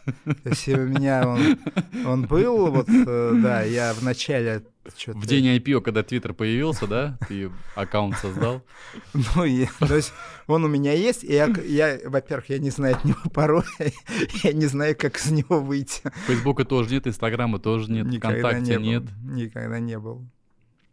[0.24, 1.58] То есть у меня он,
[2.06, 4.62] он был, вот, э, да, я в начале
[4.96, 5.18] что-то...
[5.18, 7.18] В день IPO, когда Твиттер появился, да?
[7.28, 8.62] Ты аккаунт создал.
[9.36, 10.12] Ну, и- то есть
[10.46, 13.64] он у меня есть, и я, я, во-первых, я не знаю от него пароля,
[14.42, 16.02] я не знаю, как из него выйти.
[16.26, 18.84] Фейсбука тоже нет, Инстаграма тоже нет, Никогда ВКонтакте не был.
[18.84, 19.02] нет.
[19.22, 20.24] Никогда не был.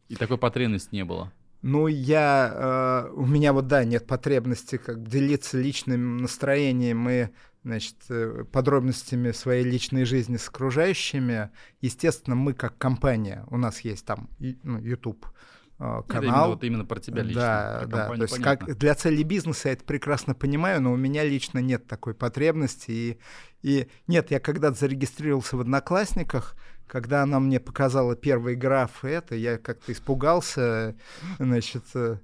[0.09, 1.31] И такой потребности не было.
[1.63, 3.07] Ну, я...
[3.09, 7.27] э, у меня вот, да, нет потребности как делиться личным настроением и,
[7.63, 11.49] значит, э, подробностями своей личной жизни с окружающими.
[11.81, 15.25] Естественно, мы как компания, у нас есть там ну, YouTube
[15.79, 16.49] э, Это именно, канал.
[16.51, 17.41] вот именно про тебя лично.
[17.41, 18.07] Да, про да.
[18.07, 18.67] То есть понятно.
[18.67, 22.91] как для целей бизнеса я это прекрасно понимаю, но у меня лично нет такой потребности.
[22.91, 23.19] И,
[23.63, 26.55] и нет, я когда-то зарегистрировался в Одноклассниках,
[26.87, 30.95] когда она мне показала первый граф, это я как-то испугался,
[31.37, 32.17] значит, э,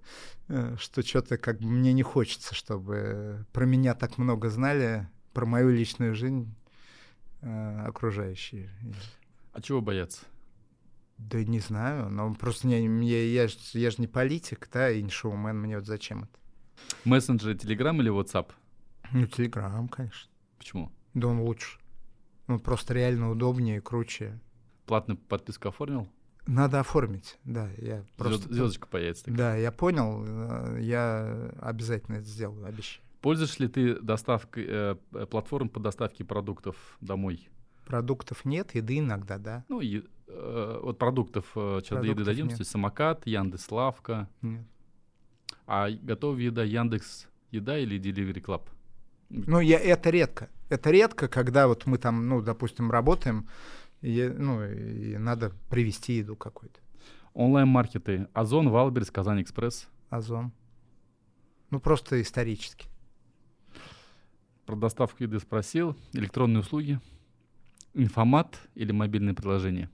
[0.80, 5.70] что что-то как бы мне не хочется, чтобы про меня так много знали, про мою
[5.72, 6.54] личную жизнь
[7.42, 8.70] э, окружающие.
[9.54, 10.26] А чего бояться?
[11.18, 15.02] Да не знаю, но просто не, мне- я, ж- я же не политик, да, и
[15.02, 16.40] не шоумен, мне вот зачем это?
[17.06, 18.52] Мессенджер, Телеграм или WhatsApp?
[19.12, 20.30] Ну, Телеграм, конечно.
[20.58, 20.92] Почему?
[21.14, 21.80] Да он лучше.
[22.48, 24.40] Ну, просто реально удобнее, круче.
[24.86, 26.10] Платную подписку оформил?
[26.46, 28.48] Надо оформить, да, я просто...
[28.50, 29.24] Звезд- Звездочка появится.
[29.26, 29.38] такая.
[29.38, 33.03] Да, я понял, э, я обязательно это сделаю, обещаю.
[33.24, 34.96] Пользуешь ли ты доставкой, э,
[35.32, 37.48] платформ по доставке продуктов домой?
[37.86, 39.64] Продуктов нет, еды иногда, да.
[39.70, 42.50] Ну, и, э, вот продуктов, э, сейчас до еды нет.
[42.50, 44.66] то есть самокат, Яндекс Лавка, Нет.
[45.66, 48.64] а готовая еда Яндекс Еда или Delivery Club?
[49.30, 50.50] Ну, я, это редко.
[50.68, 53.48] Это редко, когда вот мы там, ну, допустим, работаем,
[54.02, 56.82] и, ну, и надо привезти еду какую-то.
[57.34, 58.28] Онлайн-маркеты.
[58.34, 59.88] Ozon, Wildberries, KazanExpress.
[60.10, 60.52] Ozon.
[61.70, 62.90] Ну, просто исторически.
[64.66, 65.96] Про доставку еды спросил.
[66.14, 67.00] Электронные услуги.
[67.94, 69.90] Информат или мобильное приложение?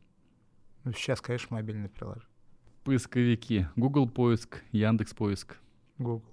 [0.83, 2.27] Ну, сейчас, конечно, мобильное приложение.
[2.83, 3.67] Поисковики.
[3.75, 5.57] Google поиск, Яндекс поиск.
[5.97, 6.23] Google.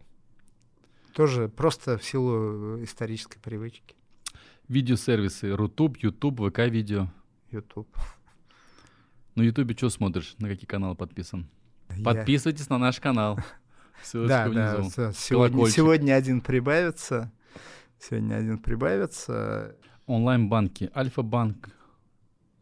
[1.15, 3.97] Тоже просто в силу э, исторической привычки.
[4.69, 5.51] Видеосервисы.
[5.57, 7.09] Рутуб, Ютуб, ВК видео.
[7.51, 7.89] YouTube.
[9.35, 10.35] На Ютубе что смотришь?
[10.39, 11.49] На какие каналы подписан?
[11.97, 13.39] Я- Подписывайтесь на наш канал.
[14.03, 14.77] Ссылочка Да, да.
[14.77, 14.91] внизу.
[14.91, 17.33] с- Сегодня, сегодня один прибавится.
[17.99, 19.77] Сегодня один прибавится.
[20.07, 20.91] Онлайн-банки.
[20.95, 21.71] Альфа-банк,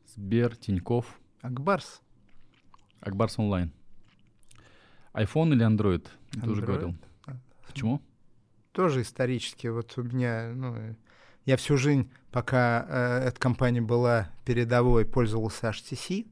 [0.07, 2.01] Сбер, Тиньков, Акбарс.
[3.01, 3.72] Акбарс онлайн.
[5.12, 6.07] iPhone или Android?
[6.30, 6.66] Ты уже Android.
[6.66, 6.97] говорил.
[7.66, 8.01] Почему?
[8.72, 9.66] Тоже исторически.
[9.66, 10.97] Вот у меня, ну,
[11.45, 16.26] я всю жизнь, пока э, эта компания была передовой, пользовался HTC.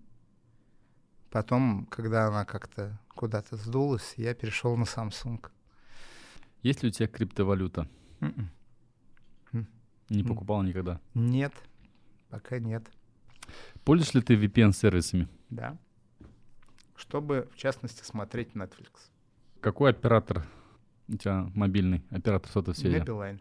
[1.30, 5.44] Потом, когда она как-то куда-то сдулась, я перешел на Samsung.
[6.62, 7.88] Есть ли у тебя криптовалюта?
[8.20, 8.50] Мгм.
[10.08, 11.00] Не покупал никогда.
[11.14, 11.52] Нет,
[12.28, 12.84] пока нет.
[13.84, 15.28] Пользуешь ли ты VPN-сервисами?
[15.50, 15.76] Да.
[16.96, 18.90] Чтобы, в частности, смотреть Netflix.
[19.60, 20.46] Какой оператор
[21.08, 22.04] у тебя мобильный?
[22.10, 23.04] Оператор сотовой связи?
[23.04, 23.40] Билайн.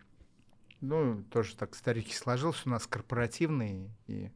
[0.81, 2.63] Ну, тоже так исторически сложился.
[2.65, 3.91] У нас корпоративный.
[4.07, 4.31] И...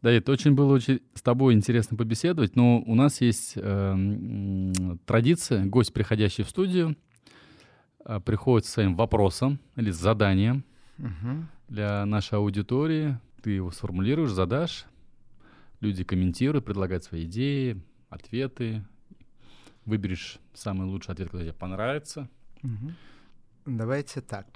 [0.00, 4.72] Давид, очень было очень с тобой интересно побеседовать, но у нас есть э,
[5.04, 6.96] традиция, гость, приходящий в студию,
[8.06, 10.64] э, приходит со своим вопросом или с заданием
[11.00, 11.48] Мгм.
[11.68, 13.18] для нашей аудитории.
[13.42, 14.84] Ты его сформулируешь, задашь,
[15.80, 18.84] люди комментируют, предлагают свои идеи, ответы.
[19.86, 22.28] выберешь самый лучший ответ, который тебе понравится.
[22.62, 22.92] Угу.
[23.66, 24.46] Давайте так.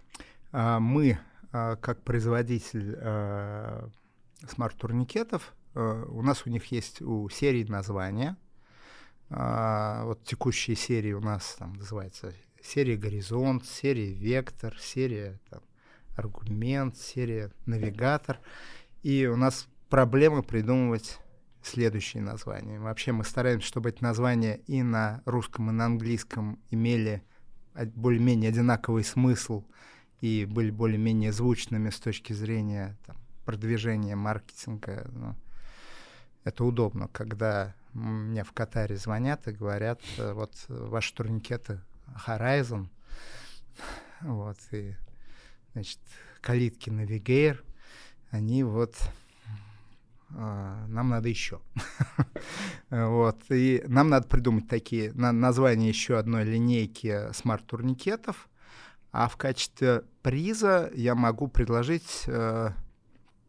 [0.53, 1.19] А, мы,
[1.51, 3.89] а, как производитель а,
[4.47, 8.37] смарт-турникетов, у нас у них есть у серии названия.
[9.29, 12.33] Вот текущие серии у нас там называется
[12.63, 15.63] серия «Горизонт», серия «Вектор», серия там,
[16.17, 18.41] «Аргумент», серия «Навигатор».
[19.03, 21.19] И у нас проблема придумывать
[21.63, 22.79] следующие названия.
[22.79, 27.23] Вообще мы стараемся, чтобы эти названия и на русском, и на английском имели
[27.75, 29.65] более-менее одинаковый смысл
[30.21, 35.11] и были более-менее звучными с точки зрения там, продвижения маркетинга.
[35.13, 35.35] Ну,
[36.45, 41.81] это удобно, когда мне в Катаре звонят и говорят, э, вот ваши турникеты
[42.27, 42.89] Horizon,
[44.21, 44.95] вот, и,
[45.75, 45.99] значит,
[46.41, 47.59] калитки Navigator,
[48.31, 48.97] они вот
[50.37, 51.61] а, нам надо еще.
[52.91, 53.39] вот.
[53.51, 58.49] И нам надо придумать такие на, названия еще одной линейки смарт-турникетов.
[59.13, 62.71] А в качестве приза я могу предложить э,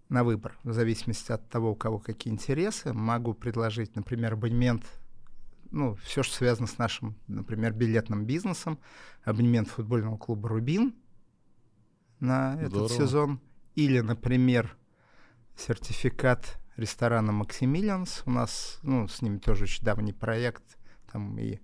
[0.10, 2.94] на выбор, в зависимости от того, у кого какие интересы.
[2.94, 4.84] Могу предложить, например, абонемент,
[5.72, 8.78] ну, все, что связано с нашим, например, билетным бизнесом,
[9.24, 10.94] абонемент футбольного клуба «Рубин»
[12.20, 12.86] на Здорово.
[12.86, 13.40] этот сезон.
[13.76, 14.76] Или, например,
[15.58, 18.24] сертификат ресторана «Максимилианс».
[18.26, 20.64] У нас, ну, с ними тоже очень давний проект.
[21.12, 21.60] Там и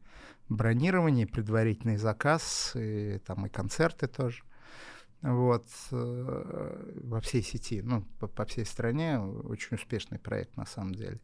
[0.50, 4.44] бронирование, и предварительный заказ, и там и концерты тоже.
[5.22, 5.66] Вот.
[5.92, 9.20] Э, во всей сети, ну, по, по всей стране.
[9.20, 11.22] Очень успешный проект, на самом деле.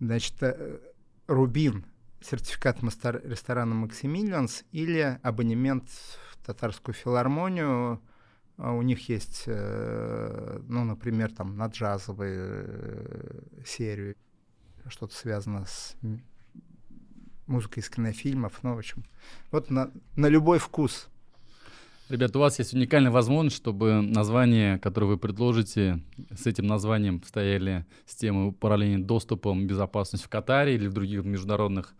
[0.00, 0.80] Значит, э,
[1.26, 1.86] «Рубин»
[2.20, 8.02] сертификат ресторана «Максимилианс» или абонемент в татарскую филармонию–
[8.58, 14.16] у них есть, э, ну, например, там на джазовую э, серию,
[14.88, 15.96] что-то связано с
[17.46, 19.04] музыкой из кинофильмов, ну, в общем,
[19.50, 21.08] вот на, на любой вкус.
[22.08, 26.00] Ребята, у вас есть уникальная возможность, чтобы название, которое вы предложите,
[26.30, 31.94] с этим названием стояли с темой управления доступом, безопасностью в Катаре или в других международных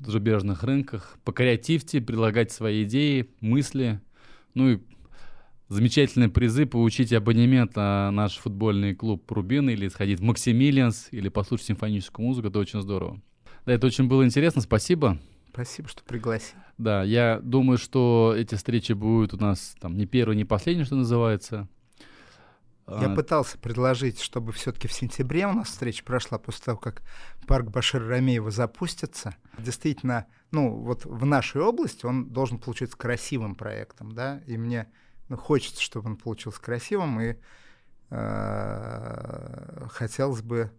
[0.00, 1.16] зарубежных рынках.
[1.24, 4.00] Покреативьте, предлагайте свои идеи, мысли,
[4.54, 4.80] ну и
[5.68, 11.66] замечательные призы, получить абонемент на наш футбольный клуб Рубин или сходить в Максимилианс или послушать
[11.66, 13.20] симфоническую музыку, это очень здорово.
[13.64, 15.18] Да, это очень было интересно, спасибо.
[15.52, 16.58] Спасибо, что пригласил.
[16.78, 20.96] Да, я думаю, что эти встречи будут у нас там не первые, не последние, что
[20.96, 21.68] называется.
[22.86, 23.14] Я а...
[23.16, 27.02] пытался предложить, чтобы все-таки в сентябре у нас встреча прошла после того, как
[27.46, 29.34] парк Башир Рамеева запустится.
[29.58, 34.86] Действительно, ну вот в нашей области он должен получиться красивым проектом, да, и мне
[35.28, 37.34] ну, хочется, чтобы он получился красивым, и
[38.10, 40.70] э, хотелось бы,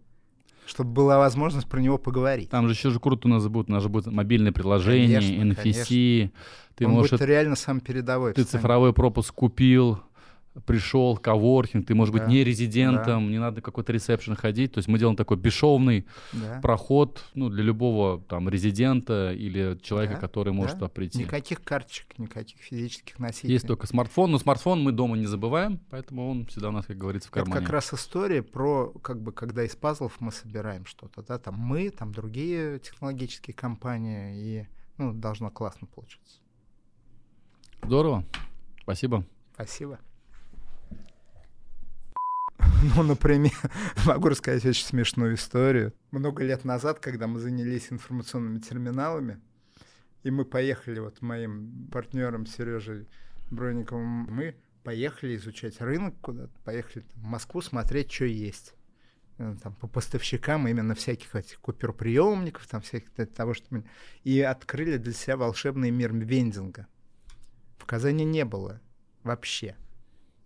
[0.66, 2.50] чтобы была возможность про него поговорить.
[2.50, 5.42] Там же еще же круто у нас будет, у нас же будет мобильное приложение, конечно,
[5.42, 6.18] NFC.
[6.18, 6.32] Конечно.
[6.76, 8.34] Ты он можешь, будет реально сам передовой.
[8.34, 10.00] Ты цифровой пропуск купил,
[10.66, 13.30] пришел, коворкинг, ты, может да, быть, не резидентом, да.
[13.32, 14.72] не надо какой-то ресепшн ходить.
[14.72, 16.60] То есть мы делаем такой бесшовный да.
[16.60, 20.78] проход ну, для любого там резидента или человека, да, который может да.
[20.80, 21.20] туда прийти.
[21.20, 23.52] Никаких карточек, никаких физических носителей.
[23.52, 26.96] Есть только смартфон, но смартфон мы дома не забываем, поэтому он всегда у нас, как
[26.96, 27.56] говорится, в кармане.
[27.56, 31.54] Это как раз история про, как бы, когда из пазлов мы собираем что-то, да, там
[31.54, 34.66] мы, там другие технологические компании, и
[34.98, 36.40] ну, должно классно получиться.
[37.82, 38.24] Здорово.
[38.82, 39.24] Спасибо.
[39.54, 39.98] Спасибо.
[42.96, 43.52] Ну, например,
[44.06, 45.92] могу рассказать очень смешную историю.
[46.10, 49.40] Много лет назад, когда мы занялись информационными терминалами,
[50.22, 53.08] и мы поехали вот моим партнером Сережей
[53.50, 58.74] Бронниковым, мы поехали изучать рынок куда-то, поехали в Москву смотреть, что есть.
[59.38, 63.84] Э, там, по поставщикам именно всяких этих куперприемников, там всяких того, что мы...
[64.24, 66.86] И открыли для себя волшебный мир вендинга.
[67.78, 68.80] В Казани не было
[69.22, 69.76] вообще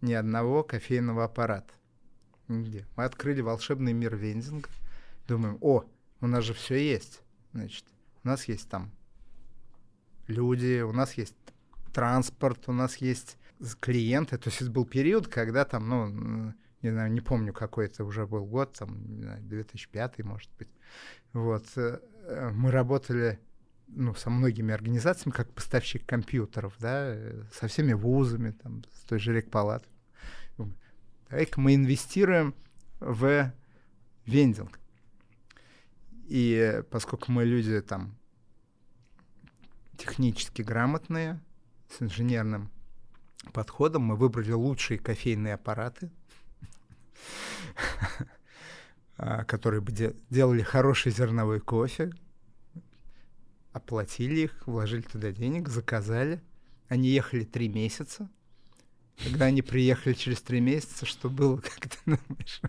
[0.00, 1.72] ни одного кофейного аппарата.
[2.52, 2.86] Нигде.
[2.96, 4.68] Мы открыли волшебный мир вендинга.
[5.26, 5.84] Думаем, о,
[6.20, 7.20] у нас же все есть.
[7.52, 7.84] Значит,
[8.24, 8.90] у нас есть там
[10.26, 11.36] люди, у нас есть
[11.92, 13.38] транспорт, у нас есть
[13.80, 14.38] клиенты.
[14.38, 18.26] То есть это был период, когда там, ну, не знаю, не помню, какой это уже
[18.26, 20.68] был год, там, не знаю, 2005, может быть.
[21.32, 21.64] Вот.
[21.76, 23.38] Э, мы работали
[23.88, 27.16] ну, со многими организациями, как поставщик компьютеров, да,
[27.52, 29.91] со всеми вузами, там, с той же рекпалатой
[31.32, 32.54] давай-ка мы инвестируем
[33.00, 33.50] в
[34.26, 34.78] вендинг.
[36.26, 38.14] И поскольку мы люди там
[39.96, 41.40] технически грамотные,
[41.88, 42.70] с инженерным
[43.54, 46.10] подходом, мы выбрали лучшие кофейные аппараты,
[49.16, 49.90] а, которые бы
[50.28, 52.12] делали хороший зерновой кофе,
[53.72, 56.42] оплатили их, вложили туда денег, заказали.
[56.88, 58.28] Они ехали три месяца.
[59.22, 62.60] Когда они приехали через три месяца, что было, как ты думаешь?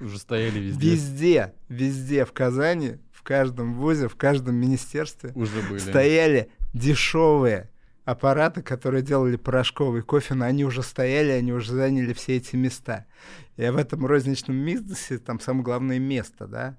[0.00, 0.90] Уже стояли везде.
[0.90, 5.78] Везде, везде в Казани, в каждом вузе, в каждом министерстве Уже были.
[5.78, 7.70] стояли дешевые
[8.04, 13.04] аппараты, которые делали порошковый кофе, но они уже стояли, они уже заняли все эти места.
[13.56, 16.78] И в этом розничном бизнесе там самое главное место, да.